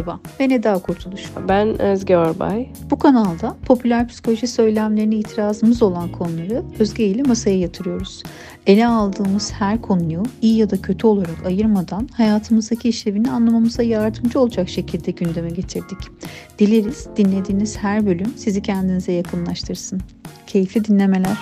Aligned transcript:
Merhaba, 0.00 0.20
ben 0.40 0.50
Eda 0.50 0.78
Kurtuluş. 0.78 1.22
Ben 1.48 1.82
Özge 1.82 2.16
Orbay. 2.16 2.68
Bu 2.90 2.98
kanalda 2.98 3.56
popüler 3.66 4.08
psikoloji 4.08 4.46
söylemlerine 4.46 5.14
itirazımız 5.16 5.82
olan 5.82 6.12
konuları 6.12 6.62
Özge 6.78 7.04
ile 7.04 7.22
masaya 7.22 7.58
yatırıyoruz. 7.58 8.22
Ele 8.66 8.86
aldığımız 8.86 9.52
her 9.52 9.82
konuyu 9.82 10.22
iyi 10.42 10.56
ya 10.56 10.70
da 10.70 10.82
kötü 10.82 11.06
olarak 11.06 11.46
ayırmadan 11.46 12.08
hayatımızdaki 12.12 12.88
işlevini 12.88 13.30
anlamamıza 13.30 13.82
yardımcı 13.82 14.40
olacak 14.40 14.68
şekilde 14.68 15.10
gündeme 15.10 15.50
getirdik. 15.50 15.98
Dileriz 16.58 17.06
dinlediğiniz 17.16 17.78
her 17.78 18.06
bölüm 18.06 18.32
sizi 18.36 18.62
kendinize 18.62 19.12
yakınlaştırsın. 19.12 20.00
Keyifli 20.46 20.84
dinlemeler. 20.84 21.36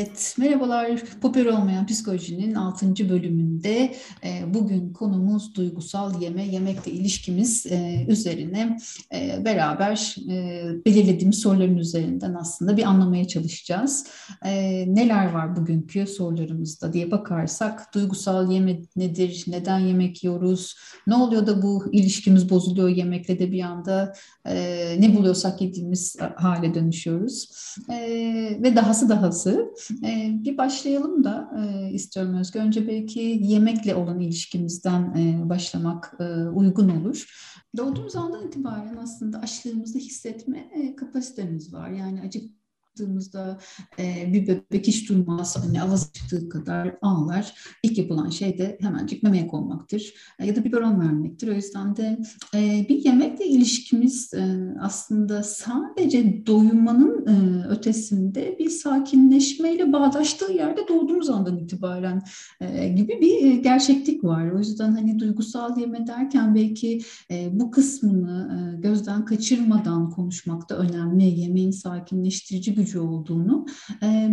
Evet, 0.00 0.34
merhabalar. 0.38 1.02
Popüler 1.22 1.46
olmayan 1.46 1.86
psikolojinin 1.86 2.54
6. 2.54 3.08
bölümünde 3.08 3.94
e, 4.24 4.54
bugün 4.54 4.92
konumuz 4.92 5.54
duygusal 5.54 6.22
yeme, 6.22 6.46
yemekle 6.46 6.92
ilişkimiz 6.92 7.66
e, 7.66 8.06
üzerine 8.08 8.76
e, 9.14 9.44
beraber 9.44 10.16
e, 10.30 10.64
belirlediğimiz 10.86 11.38
soruların 11.38 11.76
üzerinden 11.76 12.34
aslında 12.34 12.76
bir 12.76 12.82
anlamaya 12.82 13.28
çalışacağız. 13.28 14.06
E, 14.44 14.84
neler 14.94 15.32
var 15.32 15.56
bugünkü 15.56 16.06
sorularımızda 16.06 16.92
diye 16.92 17.10
bakarsak 17.10 17.94
duygusal 17.94 18.50
yeme 18.50 18.80
nedir, 18.96 19.44
neden 19.46 19.78
yemek 19.78 20.24
yiyoruz, 20.24 20.76
ne 21.06 21.14
oluyor 21.14 21.46
da 21.46 21.62
bu 21.62 21.84
ilişkimiz 21.92 22.50
bozuluyor 22.50 22.88
yemekle 22.88 23.38
de 23.38 23.52
bir 23.52 23.62
anda 23.62 24.12
e, 24.46 24.96
ne 24.98 25.16
buluyorsak 25.16 25.60
yediğimiz 25.60 26.16
hale 26.36 26.74
dönüşüyoruz 26.74 27.50
e, 27.90 27.96
ve 28.62 28.76
dahası 28.76 29.08
dahası. 29.08 29.70
E, 30.04 30.30
bir 30.44 30.58
başlayalım 30.58 31.24
da 31.24 31.50
e, 31.58 31.90
istiyorum 31.92 32.34
Özgü. 32.34 32.58
Önce 32.58 32.88
belki 32.88 33.20
yemekle 33.42 33.94
olan 33.94 34.20
ilişkimizden 34.20 35.14
e, 35.14 35.48
başlamak 35.48 36.16
e, 36.20 36.24
uygun 36.48 36.88
olur. 36.88 37.26
Doğduğumuz 37.76 38.16
andan 38.16 38.46
itibaren 38.46 38.96
aslında 38.96 39.38
açlığımızı 39.38 39.98
hissetme 39.98 40.70
e, 40.74 40.96
kapasitemiz 40.96 41.72
var. 41.72 41.90
Yani 41.90 42.20
acık 42.20 42.60
baktığımızda 42.90 43.58
e, 43.98 44.32
bir 44.32 44.46
bebek 44.46 44.86
hiç 44.86 45.08
durmaz, 45.08 45.56
hani 45.64 45.82
avaz 45.82 46.12
çıktığı 46.12 46.48
kadar 46.48 46.96
ağlar. 47.02 47.54
İlk 47.82 47.98
yapılan 47.98 48.30
şey 48.30 48.58
de 48.58 48.78
hemencik 48.80 49.22
memeye 49.22 49.46
konmaktır 49.46 50.14
e, 50.38 50.46
ya 50.46 50.56
da 50.56 50.64
biberon 50.64 51.00
vermektir. 51.00 51.48
O 51.48 51.52
yüzden 51.52 51.96
de 51.96 52.18
e, 52.54 52.86
bir 52.88 53.04
yemekle 53.40 53.46
ilişkimiz 53.46 54.34
e, 54.34 54.74
aslında 54.80 55.42
sadece 55.42 56.46
doyumanın 56.46 57.26
e, 57.26 57.66
ötesinde 57.68 58.56
bir 58.58 58.70
sakinleşmeyle 58.70 59.92
bağdaştığı 59.92 60.52
yerde 60.52 60.80
doğduğumuz 60.88 61.30
andan 61.30 61.58
itibaren 61.58 62.22
e, 62.60 62.88
gibi 62.88 63.20
bir 63.20 63.62
gerçeklik 63.62 64.24
var. 64.24 64.50
O 64.50 64.58
yüzden 64.58 64.92
hani 64.92 65.18
duygusal 65.18 65.78
yeme 65.78 66.06
derken 66.06 66.54
belki 66.54 67.00
bu 67.52 67.70
kısmını 67.70 68.76
gözden 68.82 69.24
kaçırmadan 69.24 70.10
konuşmak 70.10 70.68
da 70.68 70.78
önemli. 70.78 71.40
Yemeğin 71.40 71.70
sakinleştirici 71.70 72.74
gücü 72.74 72.98
olduğunu 72.98 73.66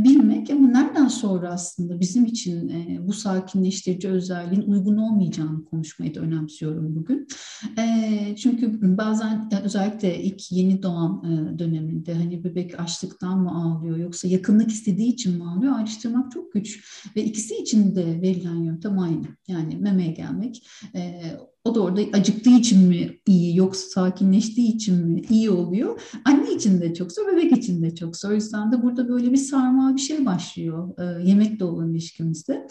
bilmek 0.04 0.50
ama 0.50 0.68
nereden 0.68 1.08
sonra 1.08 1.50
aslında 1.50 2.00
bizim 2.00 2.26
için 2.26 2.72
bu 3.08 3.14
sakinleştirici 3.14 4.08
özelliğin 4.08 4.62
uygun 4.62 4.98
olmayacağını 4.98 5.66
konuşmayı 5.66 6.16
da 6.16 6.20
önemsiyorum 6.20 6.96
bugün. 6.96 7.28
Çünkü 8.36 8.97
bazen 8.98 9.50
özellikle 9.64 10.24
ilk 10.24 10.52
yeni 10.52 10.84
doğan 10.84 11.24
e, 11.24 11.60
döneminde 11.60 12.14
hani 12.14 12.44
bebek 12.44 12.80
açlıktan 12.80 13.40
mı 13.40 13.52
ağlıyor 13.52 13.98
yoksa 13.98 14.28
yakınlık 14.28 14.72
istediği 14.72 15.14
için 15.14 15.38
mi 15.38 15.44
ağlıyor 15.44 15.76
ayrıştırmak 15.76 16.32
çok 16.32 16.54
güç 16.54 16.84
ve 17.16 17.24
ikisi 17.24 17.56
için 17.56 17.96
de 17.96 18.22
verilen 18.22 18.64
yöntem 18.64 19.00
aynı. 19.00 19.26
Yani 19.48 19.76
memeye 19.76 20.12
gelmek 20.12 20.68
e, 20.96 21.22
o 21.68 21.76
da 21.76 21.82
orada 21.82 22.02
acıktığı 22.14 22.50
için 22.50 22.88
mi 22.88 23.20
iyi 23.28 23.58
yoksa 23.58 23.90
sakinleştiği 23.90 24.76
için 24.76 25.08
mi 25.08 25.22
iyi 25.30 25.50
oluyor? 25.50 26.02
Anne 26.26 26.54
için 26.54 26.82
de 26.82 26.94
çok 26.94 27.12
zor, 27.12 27.28
bebek 27.28 27.52
için 27.52 27.82
de 27.82 27.96
çok 27.96 28.18
zor. 28.18 28.30
O 28.30 28.34
yüzden 28.34 28.72
de 28.72 28.84
burada 28.84 29.10
böyle 29.10 29.32
bir 29.32 29.38
sarmal 29.38 29.96
bir 29.96 30.02
şey 30.02 30.26
başlıyor 30.26 30.90
e, 31.00 31.30
yemekle 31.30 31.66
olan 31.66 31.92
ilişkimizde. 31.92 32.68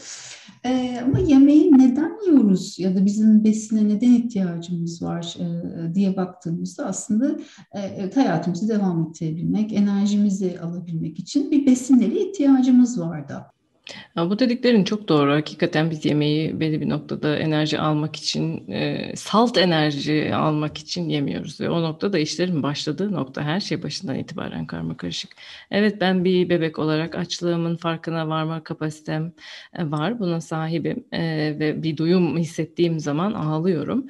E, 0.65 1.01
ama 1.05 1.19
yemeği 1.19 1.73
neden 1.73 2.13
yiyoruz 2.27 2.79
ya 2.79 2.97
da 2.97 3.07
bizim 3.07 3.45
besine 3.45 3.89
neden 3.89 4.13
ihtiyacımız 4.13 5.03
var 5.03 5.37
e, 5.41 5.95
diye 5.95 6.17
baktığımızda 6.17 6.87
aslında 6.87 7.37
e, 7.75 8.11
hayatımızı 8.15 8.69
devam 8.69 9.09
ettirebilmek, 9.09 9.73
enerjimizi 9.73 10.61
alabilmek 10.61 11.19
için 11.19 11.51
bir 11.51 11.67
besinlere 11.67 12.29
ihtiyacımız 12.29 13.01
var 13.01 13.29
da. 13.29 13.56
Ya 14.17 14.31
bu 14.31 14.39
dediklerin 14.39 14.85
çok 14.85 15.09
doğru. 15.09 15.33
Hakikaten 15.33 15.91
biz 15.91 16.05
yemeği 16.05 16.61
belli 16.61 16.81
bir 16.81 16.89
noktada 16.89 17.37
enerji 17.39 17.79
almak 17.79 18.17
için, 18.17 18.71
e, 18.71 19.13
salt 19.17 19.59
enerji 19.59 20.35
almak 20.35 20.79
için 20.79 21.09
yemiyoruz. 21.09 21.61
Ve 21.61 21.71
o 21.71 21.83
noktada 21.83 22.19
işlerin 22.19 22.63
başladığı 22.63 23.13
nokta 23.13 23.43
her 23.43 23.61
şey 23.61 23.83
başından 23.83 24.17
itibaren 24.17 24.67
karma 24.67 24.97
karışık. 24.97 25.31
Evet 25.71 26.01
ben 26.01 26.25
bir 26.25 26.49
bebek 26.49 26.79
olarak 26.79 27.15
açlığımın 27.15 27.77
farkına 27.77 28.29
varma 28.29 28.65
kapasitem 28.65 29.33
e, 29.75 29.91
var. 29.91 30.19
Buna 30.19 30.41
sahibim 30.41 31.05
e, 31.13 31.21
ve 31.59 31.83
bir 31.83 31.97
duyum 31.97 32.39
hissettiğim 32.39 33.01
zaman 33.01 33.33
ağlıyorum. 33.33 34.07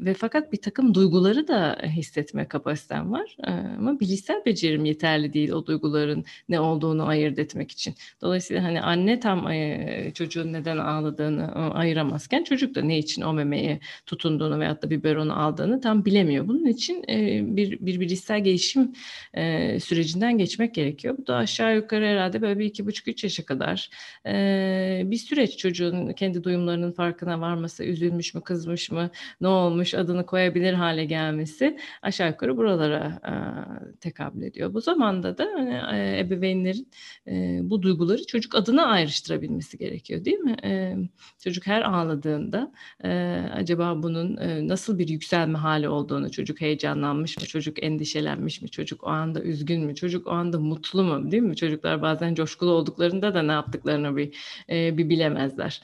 Ve 0.00 0.14
fakat 0.14 0.52
bir 0.52 0.62
takım 0.62 0.94
duyguları 0.94 1.48
da 1.48 1.78
hissetme 1.84 2.48
kapasitem 2.48 3.12
var. 3.12 3.36
Ama 3.78 4.00
bilişsel 4.00 4.42
becerim 4.46 4.84
yeterli 4.84 5.32
değil 5.32 5.50
o 5.50 5.66
duyguların 5.66 6.24
ne 6.48 6.60
olduğunu 6.60 7.06
ayırt 7.06 7.38
etmek 7.38 7.70
için. 7.70 7.94
Dolayısıyla 8.22 8.27
hani 8.60 8.80
anne 8.80 9.20
tam 9.20 9.50
e, 9.50 10.10
çocuğun 10.14 10.52
neden 10.52 10.76
ağladığını 10.76 11.72
ayıramazken 11.74 12.44
çocuk 12.44 12.74
da 12.74 12.82
ne 12.82 12.98
için 12.98 13.22
o 13.22 13.32
memeye 13.32 13.80
tutunduğunu 14.06 14.60
veyahut 14.60 14.82
da 14.82 14.90
biberonu 14.90 15.42
aldığını 15.42 15.80
tam 15.80 16.04
bilemiyor. 16.04 16.48
Bunun 16.48 16.66
için 16.66 17.02
bir, 17.56 17.78
bir 17.80 18.00
bilişsel 18.00 18.44
gelişim 18.44 18.92
sürecinden 19.80 20.38
geçmek 20.38 20.74
gerekiyor. 20.74 21.18
Bu 21.18 21.26
da 21.26 21.36
aşağı 21.36 21.76
yukarı 21.76 22.06
herhalde 22.06 22.42
böyle 22.42 22.58
bir 22.58 22.64
iki 22.64 22.86
buçuk 22.86 23.08
üç 23.08 23.24
yaşa 23.24 23.44
kadar 23.44 23.90
bir 25.10 25.16
süreç 25.16 25.56
çocuğun 25.56 26.12
kendi 26.12 26.44
duyumlarının 26.44 26.92
farkına 26.92 27.40
varması, 27.40 27.84
üzülmüş 27.84 28.34
mü, 28.34 28.40
kızmış 28.40 28.90
mı, 28.90 29.10
ne 29.40 29.48
olmuş, 29.48 29.94
adını 29.94 30.26
koyabilir 30.26 30.72
hale 30.72 31.04
gelmesi 31.04 31.78
aşağı 32.02 32.28
yukarı 32.28 32.56
buralara 32.56 33.20
tekabül 34.00 34.42
ediyor. 34.42 34.74
Bu 34.74 34.80
zamanda 34.80 35.38
da 35.38 35.48
hani, 35.54 36.18
ebeveynlerin 36.18 36.88
bu 37.70 37.82
duyguları 37.82 38.17
duyguları 38.18 38.26
çocuk 38.26 38.54
adına 38.54 38.86
ayrıştırabilmesi 38.86 39.78
gerekiyor 39.78 40.24
değil 40.24 40.38
mi? 40.38 40.56
E, 40.64 40.96
çocuk 41.38 41.66
her 41.66 41.82
ağladığında 41.82 42.72
e, 43.04 43.10
acaba 43.54 44.02
bunun 44.02 44.36
e, 44.36 44.68
nasıl 44.68 44.98
bir 44.98 45.08
yükselme 45.08 45.58
hali 45.58 45.88
olduğunu, 45.88 46.30
çocuk 46.30 46.60
heyecanlanmış 46.60 47.36
mı, 47.36 47.46
çocuk 47.46 47.82
endişelenmiş 47.82 48.62
mi, 48.62 48.70
çocuk 48.70 49.04
o 49.04 49.08
anda 49.08 49.42
üzgün 49.42 49.84
mü, 49.84 49.94
çocuk 49.94 50.26
o 50.26 50.30
anda 50.30 50.58
mutlu 50.58 51.02
mu 51.02 51.30
değil 51.30 51.42
mi? 51.42 51.56
Çocuklar 51.56 52.02
bazen 52.02 52.34
coşkulu 52.34 52.70
olduklarında 52.70 53.34
da 53.34 53.42
ne 53.42 53.52
yaptıklarını 53.52 54.16
bir, 54.16 54.34
e, 54.70 54.98
bir 54.98 55.08
bilemezler. 55.08 55.82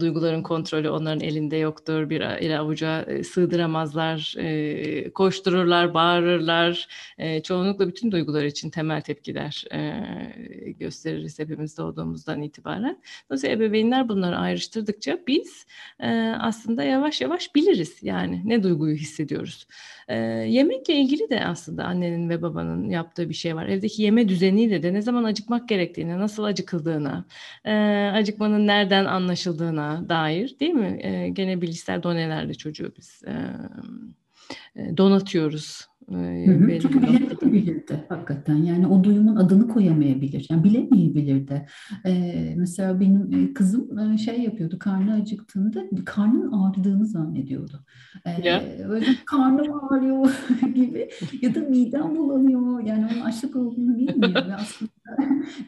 Duyguların 0.00 0.42
kontrolü 0.42 0.90
onların 0.90 1.20
elinde 1.20 1.56
yoktur, 1.56 2.10
bir 2.10 2.20
ele 2.20 2.58
avuca 2.58 3.06
sığdıramazlar, 3.24 4.34
e, 4.38 5.10
koştururlar, 5.10 5.94
bağırırlar. 5.94 6.88
E, 7.18 7.42
çoğunlukla 7.42 7.88
bütün 7.88 8.12
duygular 8.12 8.44
için 8.44 8.70
temel 8.70 9.00
tepkiler 9.00 9.64
e, 9.72 10.70
gösteririz 10.70 11.38
hepimiz 11.38 11.71
biz 11.72 11.78
doğduğumuzdan 11.78 12.42
itibaren. 12.42 13.02
Dolayısıyla 13.30 13.56
ebeveynler 13.56 14.08
bunları 14.08 14.36
ayrıştırdıkça 14.36 15.18
biz 15.26 15.66
e, 16.00 16.08
aslında 16.40 16.82
yavaş 16.82 17.20
yavaş 17.20 17.54
biliriz 17.54 18.02
yani 18.02 18.42
ne 18.44 18.62
duyguyu 18.62 18.96
hissediyoruz. 18.96 19.66
E, 20.08 20.16
yemekle 20.16 20.94
ilgili 20.94 21.30
de 21.30 21.44
aslında 21.44 21.84
annenin 21.84 22.28
ve 22.28 22.42
babanın 22.42 22.90
yaptığı 22.90 23.28
bir 23.28 23.34
şey 23.34 23.56
var. 23.56 23.66
Evdeki 23.66 24.02
yeme 24.02 24.28
düzeniyle 24.28 24.82
de 24.82 24.92
ne 24.92 25.02
zaman 25.02 25.24
acıkmak 25.24 25.68
gerektiğine, 25.68 26.18
nasıl 26.18 26.44
acıkıldığına, 26.44 27.24
e, 27.64 27.72
acıkmanın 28.14 28.66
nereden 28.66 29.04
anlaşıldığına 29.04 30.08
dair 30.08 30.58
değil 30.60 30.74
mi? 30.74 30.98
E, 31.02 31.28
gene 31.28 31.60
bilişsel 31.62 32.02
donelerle 32.02 32.54
çocuğu 32.54 32.92
biz 32.98 33.22
e, 33.26 34.96
donatıyoruz 34.96 35.91
Hı 36.12 36.52
hı. 36.52 36.78
Çünkü 36.80 37.02
bilemeyebilirdi 37.02 38.04
hakikaten. 38.08 38.56
Yani 38.56 38.86
o 38.86 39.04
duyumun 39.04 39.36
adını 39.36 39.68
koyamayabilir. 39.68 40.46
Yani 40.50 40.64
bilemeyebilir 40.64 41.48
de. 41.48 41.66
Ee, 42.06 42.54
mesela 42.56 43.00
benim 43.00 43.54
kızım 43.54 44.18
şey 44.18 44.40
yapıyordu. 44.40 44.78
Karnı 44.78 45.14
acıktığında 45.14 45.82
karnın 46.04 46.52
ağrıdığını 46.52 47.06
zannediyordu. 47.06 47.84
Ee, 48.24 48.48
ya. 48.48 48.62
Böyle 48.88 49.06
karnım 49.26 49.84
ağrıyor 49.84 50.44
gibi 50.74 51.08
ya 51.42 51.54
da 51.54 51.60
midem 51.60 52.16
bulanıyor. 52.16 52.84
Yani 52.84 53.06
onun 53.12 53.20
açlık 53.20 53.56
olduğunu 53.56 53.98
bilmiyor. 53.98 54.34
Ve 54.34 54.54
aslında 54.54 54.90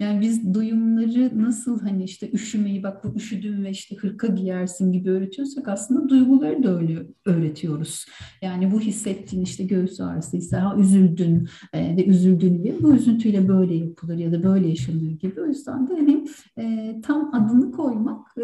yani 0.01 0.21
biz 0.21 0.55
duyumları 0.55 1.43
nasıl 1.43 1.81
hani 1.81 2.05
işte 2.05 2.31
üşümeyi 2.33 2.83
bak 2.83 3.05
bu 3.05 3.17
üşüdüm 3.17 3.65
ve 3.65 3.71
işte 3.71 3.97
hırka 3.97 4.27
giyersin 4.27 4.93
gibi 4.93 5.11
öğretiyorsak 5.11 5.69
aslında 5.69 6.09
duyguları 6.09 6.63
da 6.63 6.79
öyle 6.79 7.07
öğretiyoruz. 7.27 8.07
Yani 8.43 8.73
bu 8.73 8.81
hissettiğin 8.81 9.43
işte 9.43 9.65
göğüs 9.65 10.01
ağrısıysa 10.01 10.63
ha, 10.63 10.77
üzüldün 10.79 11.49
e, 11.73 11.97
ve 11.97 12.07
üzüldüğün 12.07 12.63
gibi 12.63 12.77
bu 12.83 12.95
üzüntüyle 12.95 13.49
böyle 13.49 13.75
yapılır 13.75 14.19
ya 14.19 14.33
da 14.33 14.43
böyle 14.43 14.69
yaşanır 14.69 15.11
gibi. 15.11 15.41
O 15.41 15.47
yüzden 15.47 15.89
de 15.89 15.95
hani 15.95 16.27
e, 16.59 16.95
tam 17.01 17.35
adını 17.35 17.73
koymak 17.73 18.27
e, 18.37 18.43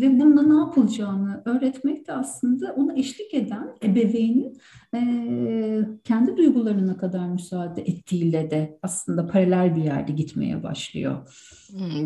ve 0.00 0.20
bunda 0.20 0.42
ne 0.42 0.58
yapılacağını 0.58 1.42
öğretmek 1.44 2.06
de 2.06 2.12
aslında 2.12 2.72
ona 2.72 2.94
eşlik 2.94 3.34
eden 3.34 3.68
ebeveynin 3.84 4.58
e, 4.94 5.80
kendi 6.04 6.36
duygularına 6.36 6.96
kadar 6.96 7.28
müsaade 7.28 7.82
ettiğiyle 7.82 8.50
de 8.50 8.78
aslında 8.82 9.26
paralel 9.26 9.76
bir 9.76 9.84
yerde 9.84 10.12
gitmeye 10.12 10.62
başlıyor. 10.62 11.28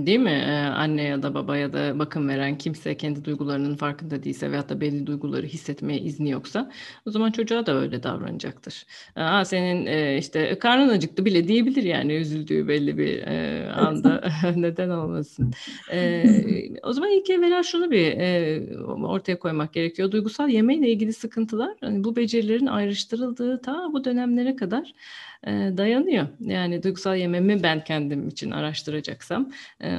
Değil 0.07 0.19
mi? 0.19 0.31
Ee, 0.31 0.53
anne 0.53 1.03
ya 1.03 1.23
da 1.23 1.35
baba 1.35 1.57
ya 1.57 1.73
da 1.73 1.99
bakım 1.99 2.29
veren 2.29 2.59
kimse 2.59 2.97
kendi 2.97 3.25
duygularının 3.25 3.77
farkında 3.77 4.23
değilse 4.23 4.51
veyahut 4.51 4.69
da 4.69 4.81
belli 4.81 5.07
duyguları 5.07 5.47
hissetmeye 5.47 6.01
izni 6.01 6.31
yoksa 6.31 6.71
o 7.07 7.11
zaman 7.11 7.31
çocuğa 7.31 7.67
da 7.67 7.75
öyle 7.81 8.03
davranacaktır. 8.03 8.87
Aa, 9.17 9.45
senin 9.45 9.87
e, 9.87 10.19
işte 10.19 10.59
karnın 10.59 10.89
acıktı 10.89 11.25
bile 11.25 11.49
diyebilir 11.49 11.83
yani 11.83 12.15
üzüldüğü 12.15 12.69
belli 12.69 12.99
bir 12.99 13.23
e, 13.23 13.71
anda 13.73 14.25
neden 14.57 14.89
olmasın. 14.89 15.53
E, 15.93 16.25
o 16.83 16.93
zaman 16.93 17.11
ilk 17.11 17.31
evvela 17.31 17.63
şunu 17.63 17.91
bir 17.91 18.13
e, 18.19 18.77
ortaya 18.87 19.39
koymak 19.39 19.73
gerekiyor. 19.73 20.11
Duygusal 20.11 20.49
yemeyle 20.49 20.89
ilgili 20.91 21.13
sıkıntılar 21.13 21.77
hani 21.81 22.05
bu 22.05 22.17
becerilerin 22.17 22.67
ayrıştırıldığı 22.67 23.63
ta 23.63 23.93
bu 23.93 24.05
dönemlere 24.05 24.57
kadar 24.57 24.95
dayanıyor. 25.47 26.27
Yani 26.41 26.83
duygusal 26.83 27.17
yememi 27.17 27.63
ben 27.63 27.85
kendim 27.85 28.29
için 28.29 28.51
araştıracaksam 28.51 29.52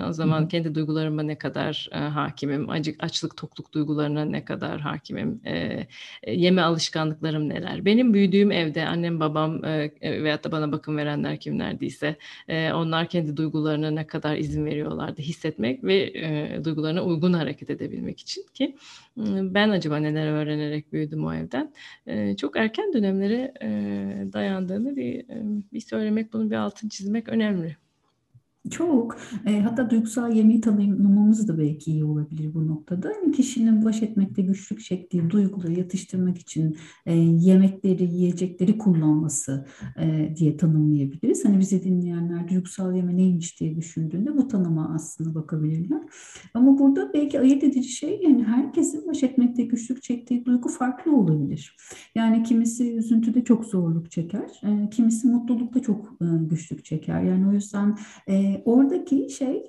o 0.09 0.13
zaman 0.13 0.47
kendi 0.47 0.75
duygularıma 0.75 1.23
ne 1.23 1.38
kadar 1.38 1.89
hakimim, 1.91 2.69
acık, 2.69 3.03
açlık 3.03 3.38
tokluk 3.38 3.73
duygularına 3.73 4.25
ne 4.25 4.45
kadar 4.45 4.79
hakimim, 4.79 5.41
yeme 6.27 6.61
alışkanlıklarım 6.61 7.50
neler. 7.50 7.85
Benim 7.85 8.13
büyüdüğüm 8.13 8.51
evde 8.51 8.88
annem 8.88 9.19
babam 9.19 9.65
e, 9.65 9.91
veyahut 10.01 10.44
da 10.44 10.51
bana 10.51 10.71
bakım 10.71 10.97
verenler 10.97 11.39
kimlerdiyse 11.39 12.15
onlar 12.50 13.07
kendi 13.07 13.38
duygularına 13.38 13.91
ne 13.91 14.07
kadar 14.07 14.38
izin 14.38 14.65
veriyorlardı 14.65 15.21
hissetmek 15.21 15.83
ve 15.83 16.13
duygularına 16.63 17.03
uygun 17.03 17.33
hareket 17.33 17.69
edebilmek 17.69 18.19
için 18.19 18.45
ki 18.53 18.75
ben 19.53 19.69
acaba 19.69 19.97
neler 19.97 20.27
öğrenerek 20.27 20.94
büyüdüm 20.94 21.25
o 21.25 21.33
evden. 21.33 21.73
Çok 22.35 22.57
erken 22.57 22.94
dönemlere 22.94 23.53
dayandığını 24.33 24.95
bir 24.95 25.25
bir 25.73 25.79
söylemek, 25.81 26.33
bunun 26.33 26.51
bir 26.51 26.55
altını 26.55 26.89
çizmek 26.89 27.29
önemli. 27.29 27.77
Çok. 28.71 29.18
E, 29.45 29.60
hatta 29.60 29.89
duygusal 29.89 30.36
yemeği 30.36 30.62
tanımlamamız 30.62 31.48
da 31.48 31.57
belki 31.57 31.92
iyi 31.92 32.06
olabilir 32.06 32.54
bu 32.54 32.68
noktada. 32.68 33.12
Yani 33.12 33.31
kişinin 33.31 33.86
baş 33.86 34.01
etmekte 34.04 34.42
güçlük 34.42 34.83
çektiği 34.83 35.30
duyguları 35.30 35.74
yatıştırmak 35.74 36.38
için 36.38 36.77
e, 37.06 37.15
yemekleri, 37.15 38.04
yiyecekleri 38.04 38.77
kullanması 38.77 39.65
e, 40.00 40.36
diye 40.36 40.57
tanımlayabiliriz. 40.57 41.45
Hani 41.45 41.60
bizi 41.60 41.83
dinleyenler 41.83 42.50
duygusal 42.50 42.95
yeme 42.95 43.18
neymiş 43.18 43.60
diye 43.60 43.75
düşündüğünde 43.75 44.38
bu 44.38 44.48
tanıma 44.48 44.94
aslında 44.95 45.36
bakabilirler. 45.36 46.01
Ama 46.54 46.80
burada 46.80 47.13
belki 47.13 47.39
ayırt 47.39 47.63
edici 47.63 47.89
şey 47.89 48.19
yani 48.24 48.44
herkesin 48.44 49.07
baş 49.07 49.24
etmekte 49.24 49.63
güçlük 49.63 50.04
çektiği 50.04 50.45
duygu 50.45 50.69
farklı 50.69 51.15
olabilir. 51.15 51.75
Yani 52.15 52.44
kimisi 52.44 52.95
üzüntüde 52.95 53.44
çok 53.44 53.65
zorluk 53.65 54.12
çeker, 54.12 54.62
e, 54.63 54.89
kimisi 54.89 55.27
mutlulukta 55.27 55.81
çok 55.81 56.06
e, 56.21 56.25
güçlük 56.50 56.86
çeker. 56.86 57.21
Yani 57.21 57.48
o 57.48 57.51
yüzden 57.51 57.98
e, 58.30 58.52
oradaki 58.65 59.29
şey 59.29 59.67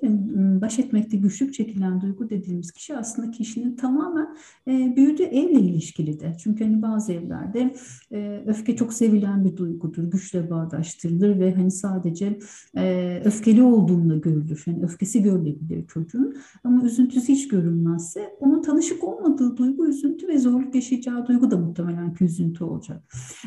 baş 0.61 0.79
etmekte 0.79 1.17
güçlük 1.17 1.53
çekilen 1.53 2.01
duygu 2.01 2.29
dediğimiz 2.29 2.71
kişi 2.71 2.97
aslında 2.97 3.31
kişinin 3.31 3.75
tamamen 3.75 4.35
e, 4.67 4.93
büyüdüğü 4.95 5.23
evle 5.23 5.59
ilişkili 5.59 6.19
de. 6.19 6.35
Çünkü 6.39 6.63
hani 6.63 6.81
bazı 6.81 7.13
evlerde 7.13 7.73
e, 8.11 8.43
öfke 8.45 8.75
çok 8.75 8.93
sevilen 8.93 9.45
bir 9.45 9.57
duygudur, 9.57 10.03
güçle 10.03 10.49
bağdaştırılır 10.49 11.39
ve 11.39 11.53
hani 11.53 11.71
sadece 11.71 12.39
e, 12.77 13.21
öfkeli 13.25 13.63
olduğunda 13.63 14.15
görülür. 14.15 14.63
Yani 14.67 14.83
öfkesi 14.83 15.23
görülebilir 15.23 15.87
çocuğun 15.87 16.35
ama 16.63 16.85
üzüntüsü 16.85 17.33
hiç 17.33 17.47
görülmezse 17.47 18.35
onun 18.39 18.61
tanışık 18.61 19.03
olmadığı 19.03 19.57
duygu 19.57 19.87
üzüntü 19.87 20.27
ve 20.27 20.37
zorluk 20.37 20.75
yaşayacağı 20.75 21.27
duygu 21.27 21.51
da 21.51 21.57
muhtemelen 21.57 22.13
ki 22.13 22.23
üzüntü 22.23 22.63
olacak. 22.63 23.03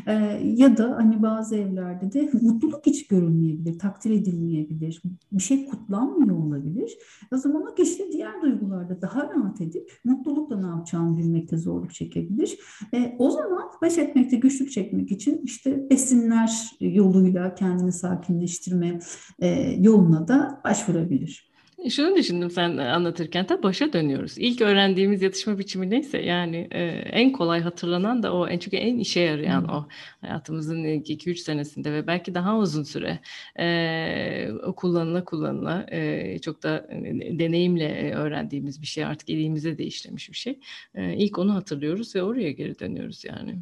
E, 0.06 0.12
ya 0.44 0.76
da 0.76 0.96
hani 0.96 1.22
bazı 1.22 1.56
evlerde 1.56 2.12
de 2.12 2.30
mutluluk 2.42 2.86
hiç 2.86 3.06
görülmeyebilir, 3.06 3.78
takdir 3.78 4.10
edilmeyebilir 4.10 5.02
bir 5.32 5.42
şey 5.42 5.66
kutlanmıyor 5.66 6.36
olabilir. 6.36 6.98
O 7.32 7.36
zaman 7.36 7.62
o 7.72 7.74
kişi 7.74 8.12
diğer 8.12 8.42
duygularda 8.42 9.02
daha 9.02 9.28
rahat 9.28 9.60
edip 9.60 9.92
mutlulukla 10.04 10.60
ne 10.60 10.66
yapacağını 10.66 11.18
bilmekte 11.18 11.56
zorluk 11.56 11.94
çekebilir. 11.94 12.58
E, 12.94 13.16
o 13.18 13.30
zaman 13.30 13.70
baş 13.82 13.98
etmekte 13.98 14.36
güçlük 14.36 14.70
çekmek 14.70 15.12
için 15.12 15.40
işte 15.44 15.90
besinler 15.90 16.70
yoluyla 16.80 17.54
kendini 17.54 17.92
sakinleştirme 17.92 18.98
e, 19.38 19.48
yoluna 19.78 20.28
da 20.28 20.60
başvurabilir. 20.64 21.47
Şunu 21.90 22.16
düşündüm 22.16 22.50
sen 22.50 22.76
anlatırken 22.76 23.46
tabi 23.46 23.62
başa 23.62 23.92
dönüyoruz. 23.92 24.38
İlk 24.38 24.60
öğrendiğimiz 24.60 25.22
yatışma 25.22 25.58
biçimi 25.58 25.90
neyse 25.90 26.18
yani 26.18 26.68
e, 26.70 26.80
en 27.12 27.32
kolay 27.32 27.60
hatırlanan 27.60 28.22
da 28.22 28.34
o 28.34 28.48
en 28.48 28.58
çünkü 28.58 28.76
en 28.76 28.98
işe 28.98 29.20
yarayan 29.20 29.60
hmm. 29.60 29.70
o 29.70 29.88
hayatımızın 30.20 30.84
ilk 30.84 31.10
2-3 31.10 31.36
senesinde 31.36 31.92
ve 31.92 32.06
belki 32.06 32.34
daha 32.34 32.58
uzun 32.58 32.82
süre 32.82 33.18
e, 33.58 34.48
kullanıla 34.76 35.24
kullanıla 35.24 35.86
e, 35.90 36.38
çok 36.38 36.62
da 36.62 36.88
e, 36.90 37.38
deneyimle 37.38 38.14
öğrendiğimiz 38.14 38.82
bir 38.82 38.86
şey 38.86 39.04
artık 39.04 39.30
elimize 39.30 39.78
de 39.78 39.84
işlemiş 39.84 40.30
bir 40.30 40.36
şey. 40.36 40.60
E, 40.94 41.14
ilk 41.16 41.38
onu 41.38 41.54
hatırlıyoruz 41.54 42.14
ve 42.14 42.22
oraya 42.22 42.52
geri 42.52 42.78
dönüyoruz 42.78 43.24
yani. 43.24 43.58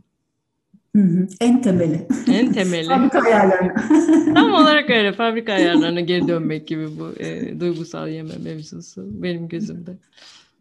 En 1.41 1.63
temeli. 1.63 2.07
En 2.29 2.53
temeli. 2.53 2.89
fabrika 2.89 3.21
ayarlarına. 3.21 3.75
Tam 4.35 4.53
olarak 4.53 4.91
öyle. 4.91 5.13
Fabrika 5.13 5.53
ayarlarına 5.53 6.01
geri 6.01 6.29
dönmek 6.29 6.67
gibi 6.67 6.89
bu 6.99 7.23
e, 7.23 7.61
duygusal 7.61 8.09
yeme 8.09 8.35
mevzusu 8.45 9.23
benim 9.23 9.49
gözümde. 9.49 9.91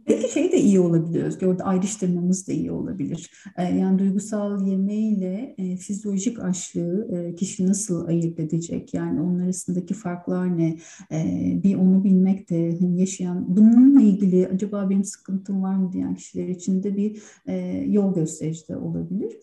Belki 0.09 0.33
şey 0.33 0.51
de 0.51 0.57
iyi 0.61 0.79
olabilir 0.79 1.23
Özge, 1.23 1.47
orada 1.47 1.63
ayrıştırmamız 1.63 2.47
da 2.47 2.51
iyi 2.51 2.71
olabilir. 2.71 3.31
Ee, 3.57 3.63
yani 3.63 3.99
duygusal 3.99 4.67
yemeğiyle 4.67 5.55
e, 5.57 5.77
fizyolojik 5.77 6.39
açlığı 6.39 7.07
e, 7.15 7.35
kişi 7.35 7.67
nasıl 7.67 8.07
ayırt 8.07 8.39
edecek? 8.39 8.93
Yani 8.93 9.21
onun 9.21 9.39
arasındaki 9.39 9.93
farklar 9.93 10.57
ne? 10.57 10.77
E, 11.11 11.19
bir 11.63 11.75
onu 11.75 12.03
bilmek 12.03 12.49
de 12.49 12.77
hani 12.81 12.99
yaşayan, 12.99 13.57
bununla 13.57 14.01
ilgili 14.01 14.47
acaba 14.47 14.89
benim 14.89 15.03
sıkıntım 15.03 15.63
var 15.63 15.75
mı 15.75 15.91
diyen 15.91 16.15
kişiler 16.15 16.47
için 16.47 16.83
de 16.83 16.97
bir 16.97 17.21
e, 17.47 17.55
yol 17.87 18.15
gösterici 18.15 18.67
de 18.67 18.77
olabilir. 18.77 19.33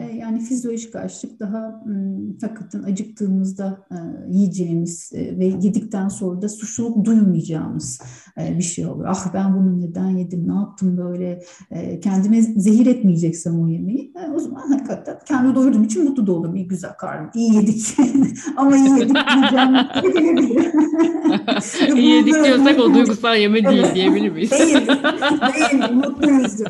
E, 0.00 0.16
yani 0.16 0.40
fizyolojik 0.40 0.96
açlık 0.96 1.40
daha 1.40 1.84
hakikaten 2.40 2.82
acıktığımızda 2.82 3.86
yiyeceğimiz 4.28 5.12
ve 5.14 5.44
yedikten 5.44 6.08
sonra 6.08 6.42
da 6.42 6.48
suçluluk 6.48 7.04
duymayacağımız 7.04 8.00
bir 8.38 8.62
şey 8.62 8.86
olur. 8.86 9.04
Ah 9.08 9.34
ben 9.34 9.54
bunu 9.54 9.80
neden 9.80 10.09
yedim, 10.18 10.48
ne 10.48 10.54
yaptım 10.54 10.96
böyle? 10.96 11.42
E, 11.70 12.00
kendime 12.00 12.42
zehir 12.42 12.86
etmeyeceksem 12.86 13.62
o 13.62 13.66
yemeği. 13.66 14.12
E, 14.16 14.30
o 14.30 14.38
zaman 14.38 14.60
hakikaten 14.60 15.18
kendi 15.26 15.54
doyurduğum 15.54 15.84
için 15.84 16.04
mutlu 16.04 16.26
da 16.26 16.32
olurum. 16.32 16.56
İyi 16.56 16.68
güzel 16.68 16.92
karnım, 16.92 17.30
iyi 17.34 17.54
yedik. 17.54 17.96
Ama 18.56 18.76
iyi 18.76 18.90
yedik 18.90 19.16
diyeceğim 19.34 19.74
iyi 21.96 22.10
yedik 22.10 22.34
diyorsak 22.44 22.80
o 22.80 22.94
duygusal 22.94 23.36
yeme 23.36 23.64
değil 23.64 23.94
diyebilir 23.94 24.30
miyiz? 24.30 24.50
değil, 24.50 24.88
değil, 25.72 25.92
mutluyuzdur. 25.92 26.66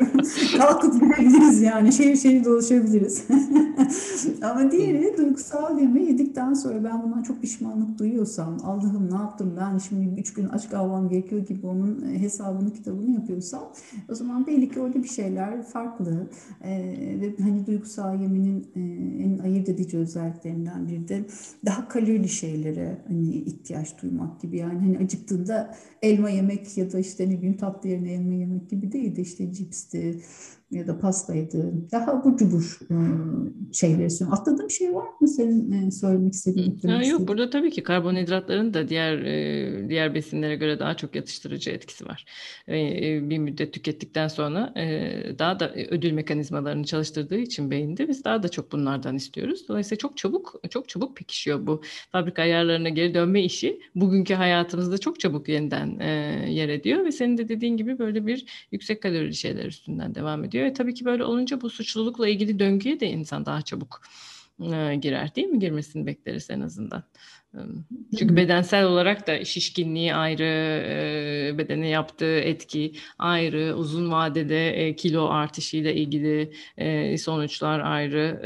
Kalkıp 0.57 0.93
gidebiliriz 0.93 1.61
yani, 1.61 1.93
şehir 1.93 2.15
şehir 2.15 2.45
dolaşabiliriz. 2.45 3.23
ama 4.41 4.71
diğeri 4.71 5.17
duygusal 5.17 5.79
yeme 5.79 6.03
yedikten 6.03 6.53
sonra 6.53 6.83
ben 6.83 7.03
bundan 7.03 7.23
çok 7.23 7.41
pişmanlık 7.41 7.99
duyuyorsam, 7.99 8.57
Allah'ım 8.63 9.11
ne 9.11 9.15
yaptım? 9.15 9.57
Ben 9.59 9.77
şimdi 9.77 10.19
üç 10.19 10.33
gün 10.33 10.49
aç 10.49 10.69
kalmam 10.69 11.09
gerekiyor 11.09 11.45
gibi 11.45 11.67
onun 11.67 12.15
hesabını 12.19 12.73
kitabını 12.73 13.15
yapıyorsam 13.31 13.73
o 14.09 14.15
zaman 14.15 14.47
belli 14.47 14.69
ki 14.69 14.79
orada 14.79 15.03
bir 15.03 15.07
şeyler 15.07 15.63
farklı 15.63 16.29
e, 16.63 16.71
ve 17.21 17.43
hani 17.43 17.65
duygusal 17.65 18.21
yemenin 18.21 18.67
e, 18.75 18.79
en 19.23 19.39
ayırt 19.39 19.69
edici 19.69 19.97
özelliklerinden 19.97 20.87
biri 20.87 21.07
de 21.07 21.25
daha 21.65 21.87
kalorili 21.87 22.29
şeylere 22.29 22.97
hani 23.07 23.31
ihtiyaç 23.31 24.01
duymak 24.01 24.41
gibi. 24.41 24.57
Yani 24.57 24.79
hani 24.79 24.97
acıktığında 24.97 25.75
elma 26.01 26.29
yemek 26.29 26.77
ya 26.77 26.91
da 26.91 26.99
işte 26.99 27.29
ne 27.29 27.37
bileyim 27.37 27.57
tatlı 27.57 27.89
yerine 27.89 28.13
elma 28.13 28.33
yemek 28.33 28.69
gibi 28.69 28.91
değil 28.91 29.15
de 29.15 29.21
işte 29.21 29.53
cipsti 29.53 30.21
ya 30.71 30.87
da 30.87 30.99
pastaydı. 30.99 31.73
Daha 31.91 32.11
abur 32.11 32.37
cubur 32.37 32.79
e, 32.91 32.95
şeyleri 33.73 34.09
söylüyorum. 34.09 34.41
Atladığım 34.41 34.69
şey 34.69 34.95
var 34.95 35.07
mı 35.21 35.27
senin 35.27 35.71
e, 35.71 35.91
söylemek 35.91 36.33
istediğin? 36.33 36.79
Ha, 36.87 37.03
yok 37.03 37.27
burada 37.27 37.49
tabii 37.49 37.71
ki 37.71 37.83
karbonhidratların 37.83 38.73
da 38.73 38.89
diğer 38.89 39.17
e, 39.17 39.89
diğer 39.89 40.15
besinlere 40.15 40.55
göre 40.55 40.79
daha 40.79 40.97
çok 40.97 41.15
yatıştırıcı 41.15 41.71
etkisi 41.71 42.05
var. 42.05 42.25
Bir 42.67 43.37
müddet 43.37 43.73
tükettikten 43.73 44.27
sonra 44.27 44.73
daha 45.39 45.59
da 45.59 45.73
ödül 45.75 46.11
mekanizmalarını 46.11 46.83
çalıştırdığı 46.83 47.37
için 47.37 47.71
beyinde 47.71 48.07
biz 48.07 48.23
daha 48.23 48.43
da 48.43 48.49
çok 48.49 48.71
bunlardan 48.71 49.15
istiyoruz. 49.15 49.67
Dolayısıyla 49.67 49.97
çok 49.97 50.17
çabuk 50.17 50.61
çok 50.69 50.89
çabuk 50.89 51.17
pekişiyor 51.17 51.67
bu 51.67 51.81
fabrika 52.11 52.41
ayarlarına 52.41 52.89
geri 52.89 53.13
dönme 53.13 53.43
işi. 53.43 53.79
Bugünkü 53.95 54.33
hayatımızda 54.33 54.97
çok 54.97 55.19
çabuk 55.19 55.49
yeniden 55.49 55.99
yer 56.47 56.69
ediyor 56.69 57.05
ve 57.05 57.11
senin 57.11 57.37
de 57.37 57.49
dediğin 57.49 57.77
gibi 57.77 57.99
böyle 57.99 58.27
bir 58.27 58.45
yüksek 58.71 59.01
kalorili 59.01 59.35
şeyler 59.35 59.65
üstünden 59.65 60.15
devam 60.15 60.43
ediyor. 60.43 60.60
Ve 60.63 60.73
tabii 60.73 60.93
ki 60.93 61.05
böyle 61.05 61.23
olunca 61.23 61.61
bu 61.61 61.69
suçlulukla 61.69 62.27
ilgili 62.27 62.59
döngüye 62.59 62.99
de 62.99 63.07
insan 63.07 63.45
daha 63.45 63.61
çabuk 63.61 64.01
e, 64.59 64.95
girer 64.95 65.35
değil 65.35 65.47
mi? 65.47 65.59
Girmesini 65.59 66.05
bekleriz 66.05 66.49
en 66.49 66.61
azından. 66.61 67.03
Çünkü 68.19 68.35
bedensel 68.35 68.85
olarak 68.85 69.27
da 69.27 69.45
şişkinliği 69.45 70.15
ayrı, 70.15 71.57
bedene 71.57 71.87
yaptığı 71.87 72.39
etki 72.39 72.93
ayrı, 73.19 73.75
uzun 73.75 74.11
vadede 74.11 74.95
kilo 74.95 75.27
artışıyla 75.27 75.91
ilgili 75.91 76.51
sonuçlar 77.17 77.79
ayrı 77.79 78.39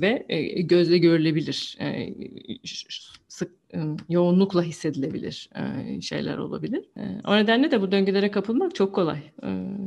ve 0.00 0.26
gözle 0.62 0.98
görülebilir 0.98 1.78
sık 3.32 3.52
yoğunlukla 4.08 4.62
hissedilebilir 4.62 5.50
şeyler 6.00 6.38
olabilir. 6.38 6.84
O 7.26 7.36
nedenle 7.36 7.70
de 7.70 7.80
bu 7.80 7.92
döngülere 7.92 8.30
kapılmak 8.30 8.74
çok 8.74 8.94
kolay. 8.94 9.22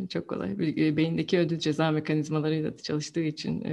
Çok 0.09 0.27
kolay. 0.27 0.59
Beyindeki 0.97 1.39
ödül 1.39 1.59
ceza 1.59 1.91
mekanizmalarıyla 1.91 2.77
çalıştığı 2.77 3.21
için 3.21 3.63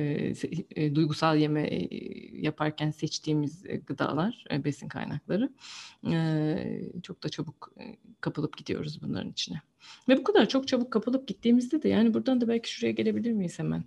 duygusal 0.94 1.38
yeme 1.38 1.88
yaparken 2.32 2.90
seçtiğimiz 2.90 3.62
gıdalar, 3.86 4.44
besin 4.64 4.88
kaynakları 4.88 5.48
çok 7.02 7.22
da 7.22 7.28
çabuk 7.28 7.72
kapılıp 8.20 8.56
gidiyoruz 8.56 9.02
bunların 9.02 9.30
içine. 9.30 9.60
Ve 10.08 10.16
bu 10.16 10.24
kadar 10.24 10.48
çok 10.48 10.68
çabuk 10.68 10.90
kapılıp 10.90 11.28
gittiğimizde 11.28 11.82
de 11.82 11.88
yani 11.88 12.14
buradan 12.14 12.40
da 12.40 12.48
belki 12.48 12.72
şuraya 12.72 12.92
gelebilir 12.92 13.32
miyiz 13.32 13.58
hemen? 13.58 13.84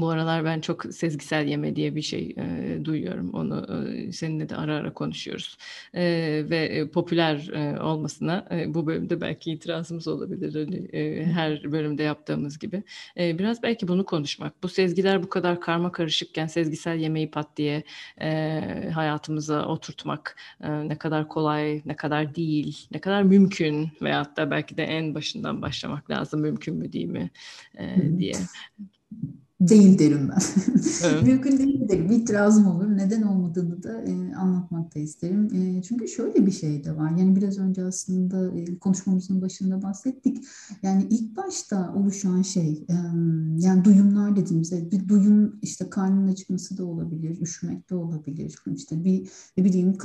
Bu 0.00 0.08
aralar 0.08 0.44
ben 0.44 0.60
çok 0.60 0.84
sezgisel 0.94 1.46
yeme 1.46 1.76
diye 1.76 1.94
bir 1.94 2.02
şey 2.02 2.34
e, 2.38 2.78
duyuyorum. 2.84 3.30
Onu 3.34 3.86
e, 3.88 4.12
seninle 4.12 4.48
de 4.48 4.56
ara 4.56 4.74
ara 4.74 4.92
konuşuyoruz. 4.92 5.56
E, 5.94 6.02
ve 6.50 6.56
e, 6.56 6.88
popüler 6.88 7.48
e, 7.48 7.80
olmasına 7.80 8.48
e, 8.50 8.74
bu 8.74 8.86
bölümde 8.86 9.20
belki 9.20 9.52
itirazımız 9.52 10.08
olabilir. 10.08 10.54
Hani, 10.54 10.76
e, 10.92 11.24
her 11.24 11.72
bölümde 11.72 12.02
yaptığımız 12.02 12.58
gibi. 12.58 12.82
E, 13.18 13.38
biraz 13.38 13.62
belki 13.62 13.88
bunu 13.88 14.04
konuşmak. 14.04 14.62
Bu 14.62 14.68
sezgiler 14.68 15.22
bu 15.22 15.28
kadar 15.28 15.60
karma 15.60 15.92
karışıkken 15.92 16.46
sezgisel 16.46 16.96
yemeği 16.98 17.30
pat 17.30 17.56
diye 17.56 17.82
e, 18.20 18.90
hayatımıza 18.94 19.66
oturtmak 19.66 20.36
e, 20.60 20.88
ne 20.88 20.98
kadar 20.98 21.28
kolay, 21.28 21.82
ne 21.86 21.96
kadar 21.96 22.34
değil, 22.34 22.88
ne 22.92 22.98
kadar 23.00 23.22
mümkün 23.22 23.88
veyahut 24.02 24.36
da 24.36 24.50
belki 24.50 24.76
de 24.76 24.84
en 24.84 25.14
başından 25.14 25.62
başlamak 25.62 26.10
lazım 26.10 26.40
mümkün 26.40 26.76
mü 26.76 26.92
değil 26.92 27.06
mi 27.06 27.30
e, 27.78 28.18
diye 28.18 28.34
değil 29.60 29.98
derim 29.98 30.28
ben. 30.28 30.38
Evet. 31.04 31.22
Mümkün 31.26 31.58
değil 31.58 31.88
derim. 31.88 32.10
İtirazım 32.10 32.66
olur. 32.66 32.96
Neden 32.96 33.22
olmadığını 33.22 33.82
da 33.82 34.02
e, 34.02 34.34
anlatmak 34.34 34.94
da 34.94 34.98
isterim. 34.98 35.48
E, 35.54 35.82
çünkü 35.82 36.08
şöyle 36.08 36.46
bir 36.46 36.50
şey 36.50 36.84
de 36.84 36.96
var. 36.96 37.10
Yani 37.10 37.36
biraz 37.36 37.58
önce 37.58 37.84
aslında 37.84 38.58
e, 38.58 38.78
konuşmamızın 38.78 39.42
başında 39.42 39.82
bahsettik. 39.82 40.44
Yani 40.82 41.06
ilk 41.10 41.36
başta 41.36 41.94
oluşan 41.94 42.42
şey 42.42 42.86
e, 42.88 42.94
yani 43.58 43.84
duyumlar 43.84 44.36
dediğimizde 44.36 44.90
bir 44.90 45.08
duyum 45.08 45.58
işte 45.62 45.90
karnın 45.90 46.28
acıkması 46.28 46.78
da 46.78 46.84
olabilir, 46.84 47.40
üşümek 47.40 47.90
de 47.90 47.94
olabilir. 47.94 48.56
İşte 48.66 49.04
bir 49.04 49.28
ne 49.56 49.64
bileyim 49.64 49.96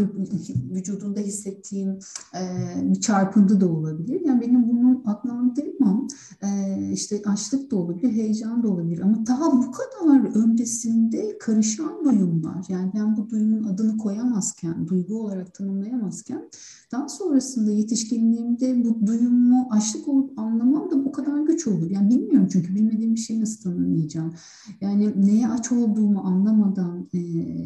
vücudunda 0.71 1.19
hissettiğim 1.19 1.99
e, 2.35 2.41
bir 2.81 3.01
çarpıntı 3.01 3.61
da 3.61 3.69
olabilir. 3.69 4.21
Yani 4.25 4.41
benim 4.41 4.69
bunu 4.69 5.03
adlandırmam 5.05 6.07
e, 6.41 6.49
işte 6.91 7.21
açlık 7.25 7.71
da 7.71 7.75
olabilir, 7.75 8.11
heyecan 8.11 8.63
da 8.63 8.67
olabilir 8.67 8.99
ama 8.99 9.27
daha 9.27 9.40
daha 9.41 9.51
bu 9.51 9.71
kadar 9.71 10.35
öncesinde 10.35 11.37
karışan 11.37 12.05
duyumlar 12.05 12.65
yani 12.69 12.91
ben 12.95 13.17
bu 13.17 13.29
duyumun 13.29 13.63
adını 13.63 13.97
koyamazken, 13.97 14.87
duygu 14.87 15.21
olarak 15.21 15.53
tanımlayamazken 15.53 16.49
daha 16.91 17.09
sonrasında 17.09 17.71
yetişkinliğimde 17.71 18.85
bu 18.85 19.07
duyumu 19.07 19.67
açlık 19.71 20.07
olup 20.07 20.39
anlamam 20.39 20.91
da 20.91 21.05
bu 21.05 21.11
kadar 21.11 21.39
güç 21.39 21.67
olur. 21.67 21.89
Yani 21.91 22.09
bilmiyorum 22.09 22.49
çünkü 22.51 22.75
bilmediğim 22.75 23.15
bir 23.15 23.19
şeyi 23.19 23.41
nasıl 23.41 23.63
tanımlayacağım. 23.63 24.33
Yani 24.81 25.13
neye 25.25 25.47
aç 25.47 25.71
olduğumu 25.71 26.19
anlamadan 26.19 27.09
e, 27.13 27.19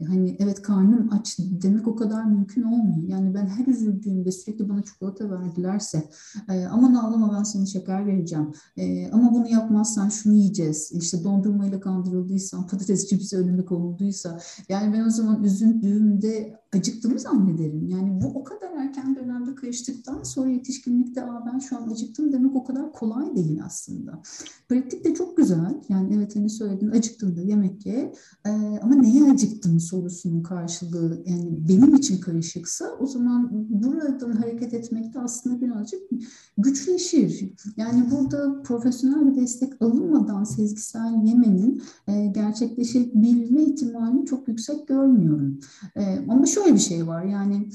hani 0.06 0.38
evet 0.40 0.62
karnım 0.62 1.10
aç 1.12 1.38
demek 1.40 1.88
o 1.88 1.96
kadar 1.96 2.26
mümkün 2.26 2.64
olmuyor. 2.64 3.08
Yani 3.08 3.34
ben 3.34 3.48
her 3.48 3.68
üzüldüğümde 3.68 4.32
sürekli 4.32 4.70
bana 4.70 4.84
çikolata 4.84 5.32
verdilerse 5.32 6.10
e, 6.50 6.66
aman 6.66 6.94
ağlama 6.94 7.38
ben 7.38 7.44
sana 7.44 7.66
şeker 7.66 8.06
vereceğim. 8.06 8.52
E, 8.78 9.12
ama 9.12 9.34
bunu 9.34 9.48
yapmazsan 9.48 10.10
şunu 10.10 10.34
yiyeceğiz. 10.34 10.92
İşte 10.92 11.24
dondurmayla 11.24 11.80
kandırıldıysam, 11.80 12.68
patates 12.68 13.10
cipsi 13.10 13.38
önüme 13.38 13.66
konulduysa 13.66 14.40
yani 14.70 14.94
ben 14.94 15.06
o 15.06 15.10
zaman 15.10 15.44
üzüldüğümde 15.44 16.65
acıktığımı 16.76 17.20
zannederim. 17.20 17.88
Yani 17.88 18.22
bu 18.22 18.28
o 18.28 18.44
kadar 18.44 18.72
erken 18.78 19.16
dönemde 19.16 19.56
karıştıktan 19.56 20.24
sonra 20.24 20.50
yetişkinlikte 20.50 21.24
Aa, 21.24 21.46
ben 21.54 21.60
şu 21.60 21.78
an 21.78 21.90
acıktım 21.90 22.34
demek 22.34 22.56
o 22.56 22.64
kadar 22.64 22.92
kolay 22.92 23.36
değil 23.36 23.62
aslında. 23.66 24.22
Pratik 24.70 25.06
de 25.06 25.14
çok 25.14 25.38
güzel. 25.38 25.82
Yani 25.90 26.16
evet 26.16 26.36
hani 26.36 26.50
söyledin 26.50 26.92
acıktığında 26.92 27.42
yemek 27.42 27.86
ye 27.86 28.14
ee, 28.46 28.50
ama 28.82 28.96
neye 28.96 29.32
acıktın 29.32 29.78
sorusunun 29.78 30.44
karşılığı 30.44 31.24
yani 31.26 31.68
benim 31.70 31.96
için 31.96 32.22
karışıksa 32.22 32.86
o 33.00 33.08
zaman 33.08 33.50
buradan 33.52 34.32
hareket 34.32 34.74
etmek 34.74 35.14
de 35.14 35.20
aslında 35.20 35.62
birazcık 35.62 36.02
güçleşir. 36.58 37.54
Yani 37.78 38.12
burada 38.12 38.62
profesyonel 38.62 39.32
bir 39.32 39.42
destek 39.42 39.82
alınmadan 39.82 40.44
sezgisel 40.44 41.22
yemenin 41.26 41.82
e, 42.08 42.26
gerçekleşebilme 42.26 43.62
ihtimalini 43.62 44.26
çok 44.26 44.48
yüksek 44.48 44.88
görmüyorum. 44.88 45.60
E, 45.96 46.20
ama 46.30 46.46
şöyle 46.66 46.76
bir 46.76 46.82
şey 46.82 47.08
var 47.08 47.24
yani 47.24 47.70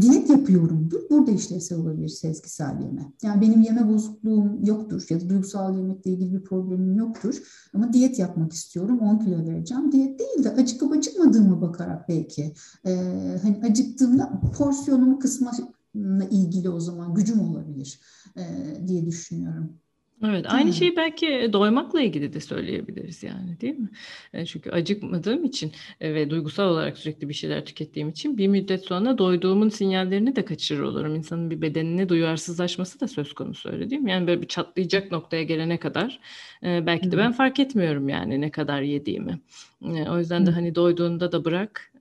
diyet 0.00 0.30
yapıyorumdur. 0.30 1.00
Burada 1.10 1.30
işlevsel 1.30 1.78
olabilir 1.78 2.08
sezgisel 2.08 2.80
yeme. 2.80 3.12
Yani 3.22 3.40
benim 3.40 3.60
yeme 3.60 3.88
bozukluğum 3.88 4.64
yoktur 4.64 5.06
ya 5.10 5.20
da 5.20 5.28
duygusal 5.28 5.76
yemekle 5.76 6.10
ilgili 6.10 6.34
bir 6.34 6.44
problemim 6.44 6.96
yoktur. 6.96 7.42
Ama 7.74 7.92
diyet 7.92 8.18
yapmak 8.18 8.52
istiyorum. 8.52 8.98
10 8.98 9.18
kilo 9.18 9.44
vereceğim. 9.44 9.92
Diyet 9.92 10.18
değil 10.18 10.44
de 10.44 10.50
acıkıp 10.50 10.92
acıkmadığıma 10.92 11.60
bakarak 11.60 12.08
belki. 12.08 12.54
Ee, 12.86 13.38
hani 13.42 13.60
acıktığımda 13.62 14.40
porsiyonumu 14.58 15.18
kısma 15.18 15.52
ilgili 16.30 16.70
o 16.70 16.80
zaman 16.80 17.14
gücüm 17.14 17.40
olabilir 17.40 18.00
e, 18.36 18.42
diye 18.86 19.06
düşünüyorum. 19.06 19.72
Evet, 20.24 20.46
aynı 20.48 20.72
şeyi 20.72 20.96
belki 20.96 21.50
doymakla 21.52 22.00
ilgili 22.00 22.32
de 22.32 22.40
söyleyebiliriz 22.40 23.22
yani 23.22 23.60
değil 23.60 23.78
mi? 23.78 23.88
E, 24.32 24.46
çünkü 24.46 24.70
acıkmadığım 24.70 25.44
için 25.44 25.72
e, 26.00 26.14
ve 26.14 26.30
duygusal 26.30 26.68
olarak 26.68 26.98
sürekli 26.98 27.28
bir 27.28 27.34
şeyler 27.34 27.64
tükettiğim 27.64 28.08
için 28.08 28.38
bir 28.38 28.48
müddet 28.48 28.84
sonra 28.84 29.18
doyduğumun 29.18 29.68
sinyallerini 29.68 30.36
de 30.36 30.44
kaçırır 30.44 30.82
olurum. 30.82 31.14
İnsanın 31.14 31.50
bir 31.50 31.62
bedenine 31.62 32.08
duyarsızlaşması 32.08 33.00
da 33.00 33.08
söz 33.08 33.32
konusu 33.32 33.68
öyle 33.68 33.90
değil 33.90 34.02
mi? 34.02 34.10
Yani 34.10 34.26
böyle 34.26 34.42
bir 34.42 34.48
çatlayacak 34.48 35.12
noktaya 35.12 35.42
gelene 35.42 35.78
kadar 35.78 36.20
e, 36.62 36.86
belki 36.86 37.12
de 37.12 37.16
ben 37.16 37.32
fark 37.32 37.60
etmiyorum 37.60 38.08
yani 38.08 38.40
ne 38.40 38.50
kadar 38.50 38.82
yediğimi. 38.82 39.40
O 39.82 40.18
yüzden 40.18 40.46
de 40.46 40.50
hani 40.50 40.74
doyduğunda 40.74 41.32
da 41.32 41.44
bırak, 41.44 41.92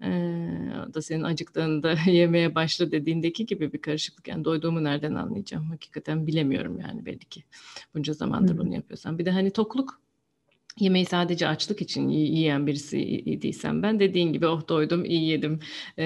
da 0.95 1.01
senin 1.01 1.23
acıktığında 1.23 1.95
yemeye 2.07 2.55
başla 2.55 2.91
dediğindeki 2.91 3.45
gibi 3.45 3.73
bir 3.73 3.81
karışıklık. 3.81 4.27
Yani 4.27 4.45
doyduğumu 4.45 4.83
nereden 4.83 5.15
anlayacağım? 5.15 5.69
Hakikaten 5.69 6.27
bilemiyorum 6.27 6.79
yani 6.79 7.05
belli 7.05 7.25
ki. 7.25 7.43
Bunca 7.95 8.13
zamandır 8.13 8.57
bunu 8.57 8.73
yapıyorsam. 8.73 9.17
Bir 9.17 9.25
de 9.25 9.31
hani 9.31 9.51
tokluk 9.51 10.04
yemeği 10.79 11.05
sadece 11.05 11.47
açlık 11.47 11.81
için 11.81 12.09
yiyen 12.09 12.67
birisi 12.67 13.01
idiysem 13.01 13.83
ben. 13.83 13.99
Dediğin 13.99 14.33
gibi 14.33 14.47
oh 14.47 14.67
doydum 14.69 15.05
iyi 15.05 15.25
yedim 15.25 15.59
e, 15.99 16.05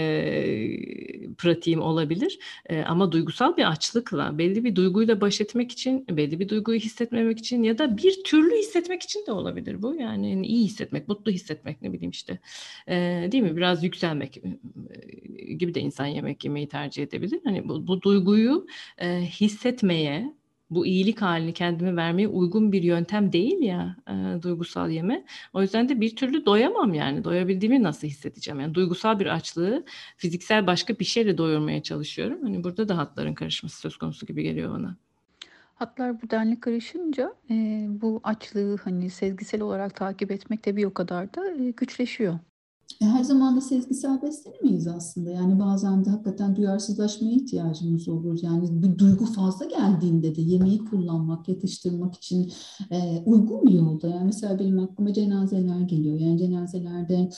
pratiğim 1.38 1.82
olabilir. 1.82 2.40
E, 2.70 2.82
ama 2.82 3.12
duygusal 3.12 3.58
bir 3.58 3.72
açlıkla 3.72 4.38
belli 4.38 4.64
bir 4.64 4.76
duyguyla 4.76 5.22
baş 5.22 5.42
etmek 5.42 5.72
için 5.72 6.06
belli 6.10 6.40
bir 6.40 6.50
duyguyu 6.50 6.80
hissetmemek 6.80 7.40
için 7.40 7.64
ya 7.64 7.78
da 7.78 7.98
bir 7.98 8.24
türlü 8.24 8.56
hissetmek 8.56 9.04
için 9.04 9.26
de 9.28 9.32
olabilir 9.32 9.82
bu. 9.82 9.96
Yani, 9.96 10.32
yani 10.32 10.48
iyi 10.48 10.66
hissetmek 10.66 11.08
mutlu 11.08 11.32
hissetmek 11.32 11.82
ne 11.82 11.94
bileyim 11.94 12.12
işte 12.12 12.40
e, 12.88 13.28
değil 13.32 13.44
mi? 13.44 13.58
Biraz 13.58 13.84
yükselmek 13.84 14.34
gibi 15.60 15.74
de 15.74 15.80
insan 15.82 16.06
yemek 16.06 16.46
yemeyi 16.46 16.68
tercih 16.68 17.04
edebilir. 17.04 17.40
Hani 17.44 17.70
bu, 17.70 17.88
bu 17.88 18.02
duyguyu 18.02 18.68
e, 18.98 19.22
hissetmeye 19.22 20.39
bu 20.70 20.86
iyilik 20.86 21.22
halini 21.22 21.54
kendime 21.54 21.96
vermeye 21.96 22.28
uygun 22.28 22.72
bir 22.72 22.84
yöntem 22.84 23.32
değil 23.34 23.62
ya 23.62 23.96
e, 24.08 24.42
duygusal 24.42 24.90
yeme. 24.90 25.26
O 25.54 25.62
yüzden 25.62 25.90
de 25.90 26.02
bir 26.02 26.16
türlü 26.16 26.46
doyamam 26.46 26.94
yani. 26.94 27.24
Doyabildiğimi 27.24 27.84
nasıl 27.84 28.08
hissedeceğim? 28.08 28.60
Yani 28.60 28.74
duygusal 28.74 29.20
bir 29.20 29.26
açlığı 29.26 29.86
fiziksel 30.18 30.68
başka 30.68 31.00
bir 31.00 31.06
şeyle 31.06 31.38
doyurmaya 31.38 31.84
çalışıyorum. 31.84 32.40
Hani 32.44 32.64
burada 32.64 32.90
da 32.90 32.98
hatların 32.98 33.34
karışması 33.34 33.80
söz 33.80 33.98
konusu 33.98 34.26
gibi 34.26 34.44
geliyor 34.44 34.74
bana. 34.74 34.96
Hatlar 35.76 36.22
bu 36.22 36.30
denli 36.30 36.60
karışınca 36.60 37.34
e, 37.50 37.86
bu 37.90 38.22
açlığı 38.24 38.78
hani 38.78 39.10
sezgisel 39.10 39.62
olarak 39.62 39.96
takip 39.96 40.32
etmek 40.32 40.66
de 40.66 40.76
bir 40.76 40.86
o 40.86 40.94
kadar 40.94 41.34
da 41.34 41.52
e, 41.52 41.72
güçleşiyor. 41.72 42.40
E, 43.02 43.06
her 43.06 43.24
zaman 43.24 43.56
da 43.56 43.62
sezgisel 43.62 44.22
beslenemeyiz 44.22 44.88
aslında. 44.88 45.30
Yani 45.30 45.60
bazen 45.60 46.06
de 46.06 46.10
hakikaten 46.10 46.56
duyarsızlaşmaya 46.56 47.34
ihtiyacımız 47.34 48.08
olur. 48.08 48.40
Yani 48.42 48.84
bir 48.84 48.98
duygu 48.98 49.26
fazla 49.26 49.66
geldiğinde 49.66 50.36
de 50.36 50.42
yemeği 50.42 50.86
kullanmak, 50.86 51.50
yatıştırmak 51.50 52.16
için 52.16 52.52
e, 52.92 53.24
uygun 53.26 53.66
bir 53.66 53.72
yolda. 53.72 54.08
Yani 54.08 54.26
mesela 54.26 54.60
benim 54.60 54.80
aklıma 54.80 55.14
cenazeler 55.14 55.80
geliyor. 55.80 56.20
Yani 56.20 56.38
cenazelerde 56.38 57.30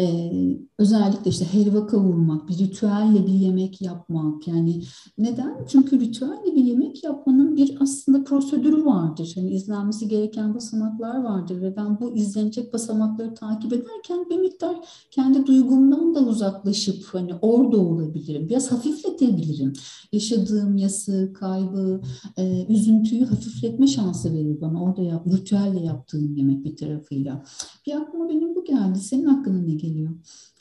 e, 0.00 0.32
özellikle 0.78 1.30
işte 1.30 1.44
helva 1.52 1.86
kavurmak, 1.86 2.48
bir 2.48 2.58
ritüelle 2.58 3.26
bir 3.26 3.32
yemek 3.32 3.82
yapmak. 3.82 4.48
Yani 4.48 4.82
neden? 5.18 5.66
Çünkü 5.68 6.00
ritüelle 6.00 6.56
bir 6.56 6.64
yemek 6.64 7.04
yapmanın 7.04 7.56
bir 7.56 7.78
aslında 7.80 8.24
prosedürü 8.24 8.84
vardır. 8.84 9.32
Hani 9.34 9.50
izlenmesi 9.50 10.08
gereken 10.08 10.54
basamaklar 10.54 11.22
vardır 11.22 11.62
ve 11.62 11.76
ben 11.76 12.00
bu 12.00 12.16
izlenecek 12.16 12.72
basamakları 12.72 13.34
takip 13.34 13.72
ederken 13.72 14.30
bir 14.30 14.36
miktar 14.36 14.76
kendi 15.10 15.46
duygumdan 15.46 16.14
da 16.14 16.20
uzaklaşıp 16.20 17.04
hani 17.04 17.34
orada 17.34 17.76
olabilirim. 17.76 18.48
Biraz 18.48 18.72
hafifletebilirim. 18.72 19.72
Yaşadığım 20.12 20.76
yası, 20.76 21.32
kaybı, 21.32 22.00
e, 22.36 22.66
üzüntüyü 22.68 23.24
hafifletme 23.24 23.86
şansı 23.86 24.34
verir 24.34 24.60
bana. 24.60 24.82
Orada 24.82 25.02
yap, 25.02 25.26
ritüelle 25.26 25.80
yaptığım 25.80 26.36
yemek 26.36 26.64
bir 26.64 26.76
tarafıyla. 26.76 27.44
Bir 27.86 27.92
aklıma 27.92 28.28
benim 28.28 28.55
geldi. 28.66 28.98
Senin 28.98 29.24
hakkında 29.24 29.62
ne 29.62 29.74
geliyor? 29.74 30.10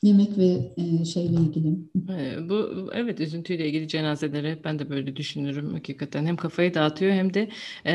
Yemek 0.03 0.37
ve 0.37 0.73
e, 0.77 1.05
şeyle 1.05 1.33
ilgili. 1.33 1.67
E, 2.09 2.49
bu 2.49 2.89
evet 2.93 3.19
üzüntüyle 3.19 3.67
ilgili 3.67 3.87
cenazelere 3.87 4.59
ben 4.63 4.79
de 4.79 4.89
böyle 4.89 5.15
düşünürüm 5.15 5.73
hakikaten. 5.73 6.25
Hem 6.25 6.37
kafayı 6.37 6.73
dağıtıyor 6.73 7.11
hem 7.11 7.33
de 7.33 7.49
e, 7.85 7.93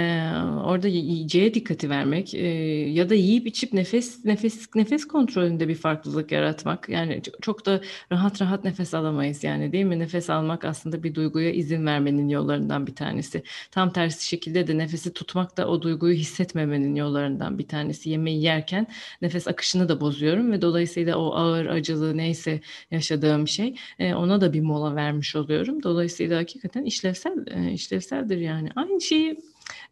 orada 0.64 0.88
yiyeceğe 0.88 1.54
dikkati 1.54 1.90
vermek 1.90 2.34
e, 2.34 2.46
ya 2.90 3.10
da 3.10 3.14
yiyip 3.14 3.46
içip 3.46 3.72
nefes 3.72 4.24
nefes 4.24 4.68
nefes 4.74 5.04
kontrolünde 5.04 5.68
bir 5.68 5.74
farklılık 5.74 6.32
yaratmak. 6.32 6.88
Yani 6.88 7.22
çok 7.42 7.66
da 7.66 7.80
rahat 8.12 8.42
rahat 8.42 8.64
nefes 8.64 8.94
alamayız 8.94 9.44
yani 9.44 9.72
değil 9.72 9.84
mi? 9.84 9.98
Nefes 9.98 10.30
almak 10.30 10.64
aslında 10.64 11.02
bir 11.02 11.14
duyguya 11.14 11.50
izin 11.50 11.86
vermenin 11.86 12.28
yollarından 12.28 12.86
bir 12.86 12.94
tanesi. 12.94 13.42
Tam 13.70 13.92
tersi 13.92 14.26
şekilde 14.26 14.66
de 14.66 14.78
nefesi 14.78 15.12
tutmak 15.12 15.56
da 15.56 15.68
o 15.68 15.82
duyguyu 15.82 16.14
hissetmemenin 16.14 16.94
yollarından 16.94 17.58
bir 17.58 17.68
tanesi. 17.68 18.10
Yemeği 18.10 18.42
yerken 18.42 18.86
nefes 19.22 19.48
akışını 19.48 19.88
da 19.88 19.99
bozuyorum 20.00 20.52
ve 20.52 20.62
dolayısıyla 20.62 21.18
o 21.18 21.34
ağır 21.34 21.66
acılı 21.66 22.16
neyse 22.16 22.60
yaşadığım 22.90 23.48
şey 23.48 23.74
e, 23.98 24.14
ona 24.14 24.40
da 24.40 24.52
bir 24.52 24.60
mola 24.60 24.94
vermiş 24.96 25.36
oluyorum. 25.36 25.82
Dolayısıyla 25.82 26.38
hakikaten 26.38 26.84
işlevsel 26.84 27.46
e, 27.46 27.72
işlevseldir 27.72 28.38
yani. 28.38 28.68
Aynı 28.76 29.00
şeyi 29.00 29.40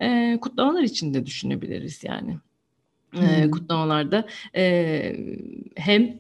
e, 0.01 0.39
kutlamalar 0.41 0.83
için 0.83 1.15
de 1.15 1.27
düşünebiliriz 1.27 2.05
yani. 2.05 2.39
Hmm. 3.11 3.51
kutlamalarda 3.51 4.29
hem 5.77 6.19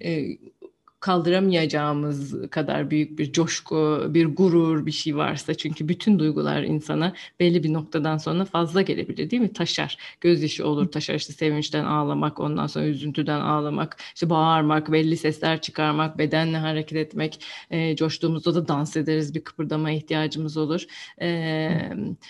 kaldıramayacağımız 1.00 2.50
kadar 2.50 2.90
büyük 2.90 3.18
bir 3.18 3.32
coşku, 3.32 4.06
bir 4.08 4.26
gurur 4.26 4.86
bir 4.86 4.92
şey 4.92 5.16
varsa 5.16 5.54
çünkü 5.54 5.88
bütün 5.88 6.18
duygular 6.18 6.62
insana 6.62 7.12
belli 7.40 7.64
bir 7.64 7.72
noktadan 7.72 8.16
sonra 8.16 8.44
fazla 8.44 8.82
gelebilir 8.82 9.30
değil 9.30 9.42
mi? 9.42 9.52
Taşar. 9.52 9.98
Gözyaşı 10.20 10.66
olur, 10.66 10.86
taşar 10.86 11.14
işte 11.14 11.32
sevinçten 11.32 11.84
ağlamak, 11.84 12.40
ondan 12.40 12.66
sonra 12.66 12.86
üzüntüden 12.86 13.40
ağlamak, 13.40 13.96
işte 14.14 14.30
bağırmak, 14.30 14.92
belli 14.92 15.16
sesler 15.16 15.60
çıkarmak, 15.60 16.18
bedenle 16.18 16.56
hareket 16.58 16.98
etmek, 16.98 17.44
e, 17.70 17.96
coştuğumuzda 17.96 18.54
da 18.54 18.68
dans 18.68 18.96
ederiz, 18.96 19.34
bir 19.34 19.40
kıpırdama 19.40 19.90
ihtiyacımız 19.90 20.56
olur. 20.56 20.84
E, 21.20 21.68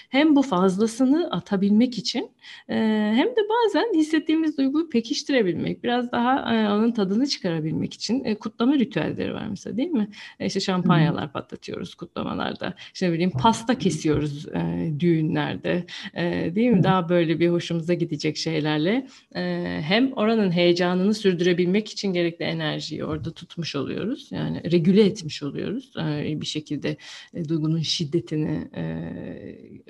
hem 0.08 0.36
bu 0.36 0.42
fazlasını 0.42 1.30
atabilmek 1.30 1.98
için 1.98 2.30
e, 2.68 2.74
hem 3.14 3.28
de 3.28 3.40
bazen 3.50 3.94
hissettiğimiz 3.94 4.58
duyguyu 4.58 4.88
pekiştirebilmek, 4.88 5.84
biraz 5.84 6.12
daha 6.12 6.54
e, 6.54 6.68
onun 6.70 6.92
tadını 6.92 7.26
çıkarabilmek 7.26 7.94
için 7.94 8.24
e, 8.24 8.34
kutlama 8.58 8.78
ritüelleri 8.78 9.34
var 9.34 9.46
mesela 9.48 9.76
değil 9.76 9.90
mi? 9.90 10.08
E 10.40 10.46
işte 10.46 10.60
şampanyalar 10.60 11.24
hmm. 11.24 11.32
patlatıyoruz 11.32 11.94
kutlamalarda. 11.94 12.74
İşte 12.94 13.08
ne 13.08 13.12
bileyim 13.12 13.30
pasta 13.30 13.78
kesiyoruz 13.78 14.48
e, 14.48 14.92
düğünlerde. 14.98 15.86
E, 16.14 16.54
değil 16.54 16.70
mi? 16.70 16.82
Daha 16.82 17.08
böyle 17.08 17.40
bir 17.40 17.48
hoşumuza 17.48 17.94
gidecek 17.94 18.36
şeylerle 18.36 19.06
e, 19.34 19.42
hem 19.82 20.12
oranın 20.12 20.50
heyecanını 20.50 21.14
sürdürebilmek 21.14 21.88
için 21.88 22.12
gerekli 22.12 22.44
enerjiyi 22.44 23.04
orada 23.04 23.30
tutmuş 23.30 23.76
oluyoruz. 23.76 24.28
Yani 24.30 24.72
regüle 24.72 25.04
etmiş 25.04 25.42
oluyoruz. 25.42 25.92
E, 25.96 26.40
bir 26.40 26.46
şekilde 26.46 26.96
e, 27.34 27.48
duygunun 27.48 27.82
şiddetini 27.82 28.68
e, 28.76 28.84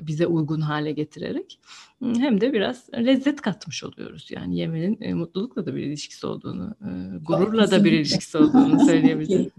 bize 0.03 0.27
uygun 0.27 0.61
hale 0.61 0.93
getirerek 0.93 1.59
hem 2.01 2.41
de 2.41 2.53
biraz 2.53 2.89
lezzet 2.95 3.41
katmış 3.41 3.85
oluyoruz. 3.85 4.29
Yani 4.31 4.59
yemenin 4.59 4.99
e, 5.01 5.15
mutlulukla 5.15 5.67
da 5.67 5.75
bir 5.75 5.83
ilişkisi 5.83 6.27
olduğunu, 6.27 6.75
e, 6.81 7.19
gururla 7.19 7.71
da 7.71 7.85
bir 7.85 7.93
ilişkisi 7.93 8.39
olduğunu 8.39 8.81
söyleyebilirim. 8.87 9.51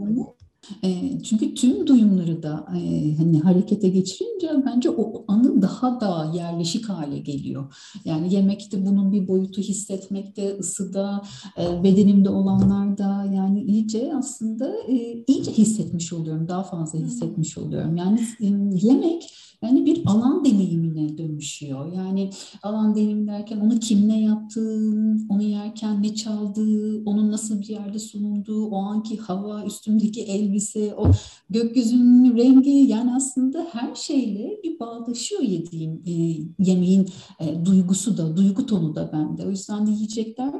E, 0.83 1.19
çünkü 1.23 1.53
tüm 1.53 1.87
duyumları 1.87 2.43
da 2.43 2.65
e, 2.77 3.15
hani 3.17 3.39
harekete 3.39 3.89
geçirince 3.89 4.49
bence 4.65 4.89
o 4.89 5.25
anı 5.27 5.61
daha 5.61 6.01
da 6.01 6.31
yerleşik 6.35 6.89
hale 6.89 7.19
geliyor. 7.19 7.73
Yani 8.05 8.33
yemekte 8.33 8.85
bunun 8.85 9.11
bir 9.11 9.27
boyutu 9.27 9.61
hissetmekte, 9.61 10.57
ısıda, 10.59 11.21
e, 11.57 11.83
bedenimde 11.83 12.29
olanlarda 12.29 13.25
yani 13.33 13.63
iyice 13.63 14.11
aslında 14.15 14.73
e, 14.87 15.23
iyice 15.27 15.51
hissetmiş 15.51 16.13
oluyorum, 16.13 16.47
daha 16.47 16.63
fazla 16.63 16.99
hissetmiş 16.99 17.57
oluyorum. 17.57 17.97
Yani 17.97 18.19
e, 18.41 18.45
yemek 18.87 19.33
yani 19.61 19.85
bir 19.85 20.03
alan 20.05 20.45
deneyimine 20.45 21.17
dönüşüyor. 21.17 21.93
Yani 21.93 22.29
alan 22.63 22.95
deneyim 22.95 23.27
derken 23.27 23.59
onu 23.59 23.79
kimle 23.79 24.13
yaptığın, 24.13 25.27
onu 25.29 25.43
yerken 25.43 26.03
ne 26.03 26.15
çaldığı, 26.15 27.03
onun 27.05 27.31
nasıl 27.31 27.61
bir 27.61 27.67
yerde 27.67 27.99
sunulduğu, 27.99 28.65
o 28.65 28.77
anki 28.77 29.17
hava, 29.17 29.63
üstümdeki 29.65 30.21
elbise, 30.21 30.95
o 30.95 31.11
gökyüzünün 31.49 32.37
rengi 32.37 32.69
yani 32.69 33.15
aslında 33.15 33.67
her 33.71 33.95
şeyle 33.95 34.59
bir 34.63 34.79
bağdaşıyor 34.79 35.41
yediğim 35.41 36.03
e, 36.05 36.11
yemeğin 36.59 37.09
e, 37.39 37.65
duygusu 37.65 38.17
da, 38.17 38.37
duygu 38.37 38.65
tonu 38.65 38.95
da 38.95 39.11
bende. 39.13 39.45
O 39.45 39.49
yüzden 39.49 39.87
de 39.87 39.91
yiyecekler 39.91 40.53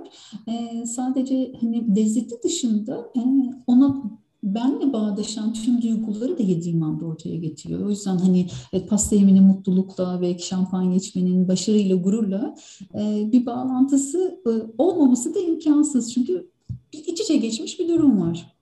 e, 0.47 0.85
sadece 0.85 1.53
hani 1.62 1.95
lezzeti 1.95 2.35
dışında 2.43 3.12
e, 3.17 3.21
ona 3.67 4.19
benle 4.43 4.93
bağdaşan 4.93 5.54
tüm 5.54 5.82
duyguları 5.82 6.38
da 6.38 6.43
yediğim 6.43 6.84
anda 6.84 7.06
ortaya 7.06 7.38
getiriyor. 7.38 7.86
O 7.86 7.89
yüzden 7.89 8.17
hani 8.17 8.47
evet, 8.73 8.89
pasta 8.89 9.15
yeminin 9.15 9.43
mutlulukla 9.43 10.21
ve 10.21 10.38
şampanya 10.38 10.95
içmenin 10.95 11.47
başarıyla, 11.47 11.95
gururla 11.95 12.56
e, 12.95 13.32
bir 13.32 13.45
bağlantısı 13.45 14.41
e, 14.47 14.52
olmaması 14.78 15.36
da 15.36 15.39
imkansız. 15.39 16.13
Çünkü 16.13 16.49
iç 16.91 17.21
içe 17.21 17.38
geçmiş 17.38 17.80
bir 17.80 17.88
durum 17.88 18.21
var. 18.21 18.58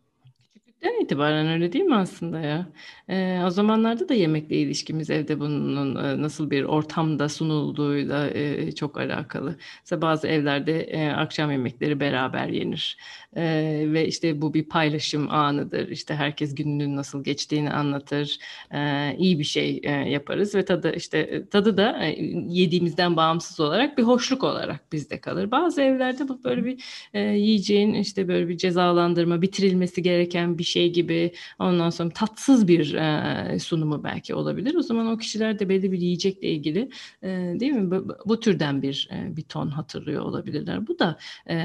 Küçüklükten 0.82 1.04
itibaren 1.06 1.48
öyle 1.48 1.74
değil 1.74 1.86
mi 1.86 1.96
aslında 1.96 2.40
ya? 2.40 2.68
Ee, 3.10 3.42
o 3.46 3.50
zamanlarda 3.50 4.10
da 4.10 4.14
yemekle 4.14 4.56
ilişkimiz 4.56 5.10
evde 5.10 5.40
bunun 5.40 5.96
e, 5.96 6.22
nasıl 6.22 6.52
bir 6.52 6.64
ortamda 6.64 7.30
sunulduğuyla 7.30 8.30
e, 8.30 8.72
çok 8.72 8.98
alakalı. 8.98 9.56
Mesela 9.82 10.02
bazı 10.02 10.28
evlerde 10.28 10.82
e, 10.82 11.10
akşam 11.10 11.52
yemekleri 11.52 12.00
beraber 12.00 12.48
yenir. 12.48 12.98
E, 13.36 13.44
ve 13.88 14.08
işte 14.08 14.42
bu 14.42 14.54
bir 14.54 14.64
paylaşım 14.70 15.30
anıdır. 15.32 15.90
İşte 15.90 16.16
herkes 16.16 16.56
gününün 16.56 16.96
nasıl 16.96 17.24
geçtiğini 17.24 17.72
anlatır. 17.72 18.40
E, 18.72 19.16
iyi 19.18 19.40
bir 19.40 19.44
şey 19.44 19.82
e, 19.84 19.92
yaparız 19.92 20.56
ve 20.56 20.66
tadı 20.66 20.94
işte 20.96 21.48
tadı 21.52 21.78
da 21.78 22.06
e, 22.06 22.16
yediğimizden 22.48 23.16
bağımsız 23.18 23.60
olarak 23.60 23.98
bir 23.98 24.04
hoşluk 24.04 24.44
olarak 24.44 24.92
bizde 24.92 25.22
kalır. 25.22 25.52
Bazı 25.52 25.82
evlerde 25.82 26.28
bu 26.28 26.44
böyle 26.44 26.66
bir 26.66 26.84
e, 27.14 27.20
yiyeceğin 27.20 27.94
işte 27.94 28.28
böyle 28.28 28.48
bir 28.50 28.58
cezalandırma, 28.58 29.42
bitirilmesi 29.42 30.02
gereken 30.02 30.58
bir 30.58 30.67
şey 30.68 30.94
gibi 30.94 31.32
ondan 31.60 31.90
sonra 31.90 32.10
tatsız 32.10 32.68
bir 32.68 32.94
e, 32.94 33.60
sunumu 33.60 34.04
belki 34.04 34.36
olabilir. 34.36 34.76
O 34.76 34.82
zaman 34.82 35.08
o 35.08 35.18
kişiler 35.18 35.60
de 35.60 35.70
belli 35.70 35.92
bir 35.92 36.00
yiyecekle 36.00 36.48
ilgili 36.48 36.90
e, 37.24 37.28
değil 37.60 37.72
mi 37.72 37.92
bu, 37.92 38.16
bu 38.26 38.40
türden 38.40 38.82
bir 38.82 39.10
e, 39.12 39.36
bir 39.38 39.42
ton 39.42 39.68
hatırlıyor 39.68 40.22
olabilirler. 40.22 40.88
Bu 40.88 41.00
da 41.00 41.18
e, 41.50 41.58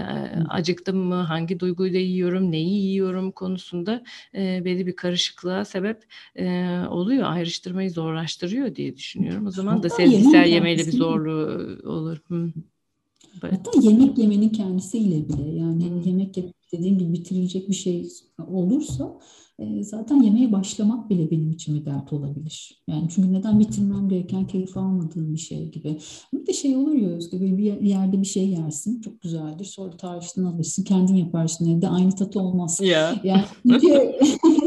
acıktım 0.49 0.99
mı, 0.99 1.15
hangi 1.15 1.61
duyguyla 1.61 2.01
yiyorum, 2.01 2.51
neyi 2.51 2.83
yiyorum 2.83 3.33
konusunda 3.33 4.05
e, 4.35 4.65
belli 4.65 4.87
bir 4.87 4.97
karışıklığa 4.97 5.65
sebep 5.65 6.03
e, 6.37 6.45
oluyor. 6.91 7.23
Ayrıştırmayı 7.33 7.91
zorlaştırıyor 7.91 8.75
diye 8.75 8.97
düşünüyorum. 8.97 9.47
O 9.47 9.51
zaman 9.51 9.83
da 9.83 9.91
sezgisel 9.91 10.47
yemeyle 10.47 10.87
bir 10.87 10.93
zorluğu 10.93 11.79
olur. 11.85 12.19
Hı. 12.29 12.53
Hatta 13.41 13.71
yemek 13.81 14.19
yemenin 14.19 14.49
kendisiyle 14.49 15.29
bile 15.29 15.59
yani 15.59 15.91
hmm. 15.91 16.01
yemek 16.01 16.39
dediğim 16.73 16.99
gibi 16.99 17.13
bitirilecek 17.13 17.69
bir 17.69 17.75
şey 17.75 18.09
olursa 18.49 19.19
e, 19.59 19.85
zaten 19.85 20.23
yemeğe 20.23 20.53
başlamak 20.53 21.11
bile 21.11 21.31
benim 21.31 21.51
için 21.51 21.75
bir 21.75 21.85
dert 21.85 22.13
olabilir. 22.13 22.83
Yani 22.89 23.09
çünkü 23.15 23.33
neden 23.33 23.61
bitirmem 23.61 24.09
gereken 24.09 24.47
keyif 24.47 24.77
almadığım 24.77 25.35
bir 25.35 25.39
şey 25.39 25.71
gibi. 25.71 25.99
Bir 26.35 26.47
de 26.47 26.53
şey 26.53 26.77
olur 26.77 26.95
ya 26.95 27.09
Özgür 27.09 27.41
böyle 27.41 27.59
bir 27.59 27.81
yerde 27.81 28.21
bir 28.21 28.27
şey 28.27 28.49
yersin 28.49 29.01
çok 29.01 29.21
güzeldir 29.21 29.65
sonra 29.65 29.97
tariften 29.97 30.45
alırsın 30.45 30.85
kendin 30.85 31.15
yaparsın 31.15 31.77
evde 31.77 31.89
aynı 31.89 32.11
tatı 32.11 32.41
olmaz. 32.41 32.81
Ya. 32.81 33.21
Yani 33.25 33.45
çünkü, 33.67 34.13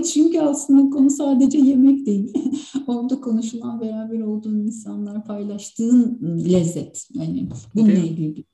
çünkü 0.13 0.39
aslında 0.39 0.89
konu 0.89 1.10
sadece 1.10 1.58
yemek 1.58 2.06
değil. 2.06 2.34
Orada 2.88 3.22
konuşulan 3.22 3.82
beraber 3.82 4.20
olduğun 4.20 4.60
insanlar 4.60 5.26
paylaştığın 5.26 6.20
lezzet. 6.22 7.08
Yani 7.13 7.50
bununla 7.76 7.91
ilgili 7.91 8.46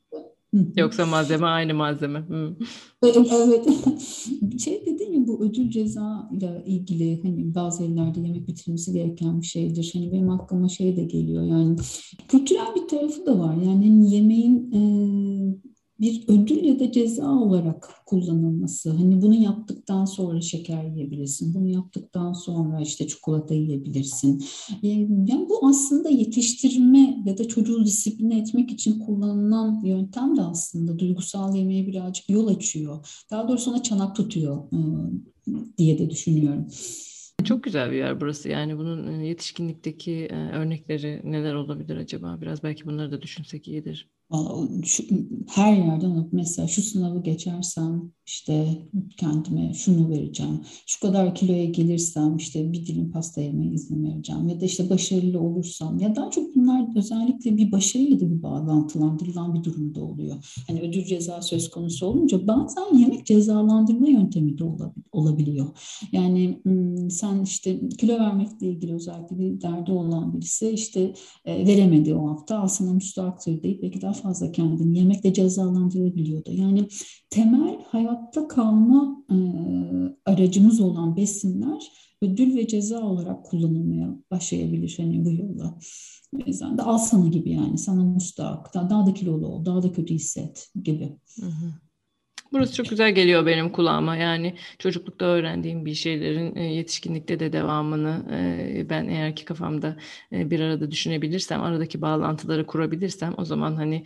Yoksa 0.78 1.06
malzeme 1.06 1.46
aynı 1.46 1.74
malzeme. 1.74 2.24
Evet, 3.04 3.68
şey 4.60 4.86
dedin 4.86 5.14
ya 5.14 5.28
bu 5.28 5.46
ödül 5.46 5.70
ceza 5.70 6.30
ile 6.38 6.64
ilgili 6.66 7.24
hani 7.24 7.56
bazı 7.56 7.84
evlerde 7.84 8.20
yemek 8.20 8.48
bitirilmesi 8.48 8.94
gereken 8.94 9.42
bir 9.42 9.46
şeydir. 9.46 9.92
Hani 9.94 10.12
benim 10.12 10.30
aklıma 10.30 10.70
şey 10.70 10.98
de 10.98 11.04
geliyor 11.04 11.44
yani 11.44 11.76
kültürel 12.28 12.76
bir 12.76 12.88
tarafı 12.88 13.26
da 13.26 13.40
var. 13.40 13.56
Yani 13.56 13.88
hani 13.90 14.16
yemeğin 14.16 14.72
e, 14.72 14.80
bir 16.02 16.24
ödül 16.28 16.64
ya 16.64 16.80
da 16.80 16.92
ceza 16.92 17.30
olarak 17.30 17.90
kullanılması. 18.06 18.90
Hani 18.90 19.22
bunu 19.22 19.36
yaptıktan 19.36 20.06
sonra 20.06 20.42
şeker 20.42 20.84
yiyebilirsin. 20.84 21.54
Bunu 21.54 21.68
yaptıktan 21.68 22.34
sonra 22.34 22.82
işte 22.82 23.08
çikolata 23.08 23.54
yiyebilirsin. 23.54 24.44
Ee, 24.84 24.88
yani 25.28 25.48
bu 25.50 25.68
aslında 25.68 26.10
yetiştirme 26.10 27.24
ya 27.26 27.38
da 27.38 27.48
çocuğu 27.48 27.86
disipline 27.86 28.40
etmek 28.40 28.72
için 28.72 29.00
kullanılan 29.00 29.82
yöntem 29.86 30.38
de 30.38 30.42
aslında 30.42 31.00
duygusal 31.00 31.56
yemeğe 31.56 31.88
birazcık 31.88 32.30
yol 32.30 32.48
açıyor. 32.48 33.24
Daha 33.32 33.48
doğrusu 33.48 33.72
ona 33.72 33.84
çanak 33.84 34.16
tutuyor 34.16 34.64
ıı, 34.74 35.12
diye 35.78 36.00
de 36.00 36.10
düşünüyorum. 36.10 36.68
Çok 37.44 37.64
güzel 37.64 37.92
bir 37.92 37.98
yer 37.98 38.22
burası. 38.22 38.50
Yani 38.50 38.78
bunun 38.78 39.08
ıı, 39.08 39.22
yetişkinlikteki 39.24 40.30
ıı, 40.32 40.50
örnekleri 40.52 41.22
neler 41.24 41.54
olabilir 41.54 41.98
acaba? 41.98 42.38
Biraz 42.42 42.64
belki 42.64 42.86
bunları 42.86 43.12
da 43.12 43.22
düşünsek 43.22 43.68
iyidir. 43.68 44.10
Şu, 44.86 45.04
her 45.50 45.78
yerden 45.78 46.30
mesela 46.32 46.68
şu 46.68 46.82
sınavı 46.82 47.24
geçersem 47.24 48.12
işte 48.26 48.68
kendime 49.18 49.74
şunu 49.74 50.10
vereceğim. 50.10 50.62
Şu 50.88 51.00
kadar 51.00 51.36
kiloya 51.36 51.66
gelirsem 51.66 52.38
işte 52.38 52.74
bir 52.74 52.86
dilim 52.86 53.12
pasta 53.12 53.42
yemeye 53.42 53.72
izin 53.72 54.04
vereceğim. 54.04 54.50
Ya 54.50 54.62
da 54.62 54.66
işte 54.66 54.90
başarılı 54.90 55.40
olursam 55.40 56.00
ya 56.00 56.16
daha 56.16 56.30
çok 56.30 56.56
bunlar 56.56 56.98
özellikle 56.98 57.58
bir 57.58 57.72
başarıyla 57.72 58.20
da 58.20 58.32
bir 58.32 58.44
bağlantılandırılan 58.44 59.56
bir 59.56 59.64
durumda 59.64 60.04
oluyor. 60.04 60.36
Hani 60.68 60.82
ödül 60.82 61.06
ceza 61.06 61.42
söz 61.42 61.70
konusu 61.70 62.06
olunca 62.06 62.48
bazen 62.48 62.98
yemek 63.00 63.26
cezalandırma 63.26 64.08
yöntemi 64.08 64.58
de 64.58 64.64
olabiliyor. 65.12 65.68
Yani 66.12 66.62
sen 67.10 67.44
işte 67.44 67.90
kilo 67.90 68.20
vermekle 68.20 68.68
ilgili 68.68 68.94
özellikle 68.94 69.40
bir 69.40 69.62
derdi 69.62 69.92
olan 69.92 70.34
birisi 70.34 70.70
işte 70.70 71.14
e, 71.46 71.68
veremedi 71.68 72.16
o 72.16 72.30
hafta 72.30 72.68
sana 72.68 72.94
müstahaktır 72.94 73.64
deyip 73.64 73.82
belki 73.82 74.02
daha 74.02 74.14
fazla 74.22 74.52
kendini 74.52 74.98
yemekle 74.98 75.34
cezalandırabiliyordu. 75.34 76.52
Yani 76.52 76.88
temel 77.30 77.80
hayatta 77.88 78.48
kalma 78.48 79.26
e, 79.32 79.36
aracımız 80.26 80.80
olan 80.80 81.16
besinler 81.16 81.92
ödül 82.22 82.56
ve 82.56 82.68
ceza 82.68 83.02
olarak 83.02 83.46
kullanılmaya 83.46 84.18
başlayabilir 84.32 84.96
hani 84.98 85.26
bu 85.26 85.32
yolla. 85.32 85.78
O 86.36 86.38
yüzden 86.48 86.78
de 86.78 86.82
al 86.82 86.98
sana 86.98 87.28
gibi 87.28 87.52
yani 87.52 87.78
sana 87.78 88.04
müstahak, 88.04 88.74
daha 88.74 89.06
da 89.06 89.14
kilolu 89.14 89.48
ol, 89.48 89.66
daha 89.66 89.84
da 89.84 89.92
kötü 89.92 90.14
hisset 90.14 90.70
gibi. 90.84 91.18
Hı 91.40 91.46
hı. 91.46 91.74
Burası 92.52 92.74
çok 92.76 92.90
güzel 92.90 93.12
geliyor 93.16 93.46
benim 93.46 93.70
kulağıma. 93.72 94.16
Yani 94.16 94.56
çocuklukta 94.80 95.26
öğrendiğim 95.26 95.86
bir 95.86 95.94
şeylerin 95.94 96.56
e, 96.56 96.64
yetişkinlikte 96.64 97.40
de 97.40 97.54
devamını 97.54 98.26
e, 98.78 98.90
ben 98.90 99.08
eğer 99.08 99.36
ki 99.36 99.46
kafamda 99.46 99.98
e, 100.32 100.52
bir 100.52 100.60
arada 100.60 100.92
düşünebilirsem, 100.92 101.62
aradaki 101.62 102.02
bağlantıları 102.02 102.66
kurabilirsem 102.66 103.34
o 103.38 103.46
zaman 103.46 103.76
hani 103.76 104.04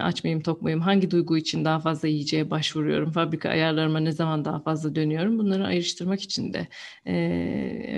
aç 0.00 0.24
mıyım, 0.24 0.80
hangi 0.80 1.10
duygu 1.10 1.36
için 1.38 1.64
daha 1.64 1.80
fazla 1.80 2.08
yiyeceğe 2.08 2.50
başvuruyorum, 2.50 3.12
fabrika 3.12 3.48
ayarlarıma 3.48 4.00
ne 4.00 4.12
zaman 4.12 4.44
daha 4.44 4.60
fazla 4.62 4.94
dönüyorum 4.94 5.38
bunları 5.38 5.66
ayrıştırmak 5.66 6.20
için 6.22 6.52
de 6.52 6.68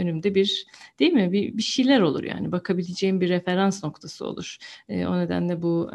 önümde 0.00 0.34
bir 0.34 0.66
değil 0.98 1.12
mi 1.12 1.32
bir, 1.32 1.56
bir 1.56 1.62
şeyler 1.62 2.00
olur 2.00 2.24
yani 2.24 2.52
bakabileceğim 2.52 3.20
bir 3.20 3.28
referans 3.28 3.84
noktası 3.84 4.26
olur. 4.26 4.56
O 4.90 5.18
nedenle 5.18 5.62
bu 5.62 5.90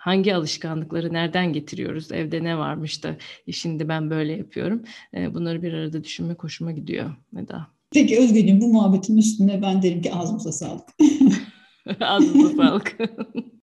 hangi 0.00 0.34
alışkanlıkları 0.34 1.12
nereden 1.12 1.52
getiriyoruz? 1.52 2.12
Evde 2.12 2.44
ne 2.44 2.58
varmış 2.58 3.04
da 3.04 3.16
e, 3.46 3.52
şimdi 3.52 3.88
ben 3.88 4.10
böyle 4.10 4.32
yapıyorum. 4.32 4.82
Bunları 5.14 5.62
bir 5.62 5.72
arada 5.72 6.04
düşünmek 6.04 6.44
hoşuma 6.44 6.72
gidiyor 6.72 7.10
Eda. 7.38 7.66
Peki 7.92 8.18
Özgeciğim 8.18 8.60
bu 8.60 8.68
muhabbetin 8.68 9.16
üstüne 9.16 9.62
ben 9.62 9.82
derim 9.82 10.02
ki 10.02 10.14
ağzımıza 10.14 10.52
sağlık. 10.52 10.88
ağzımıza 12.00 12.56
sağlık. 12.56 12.98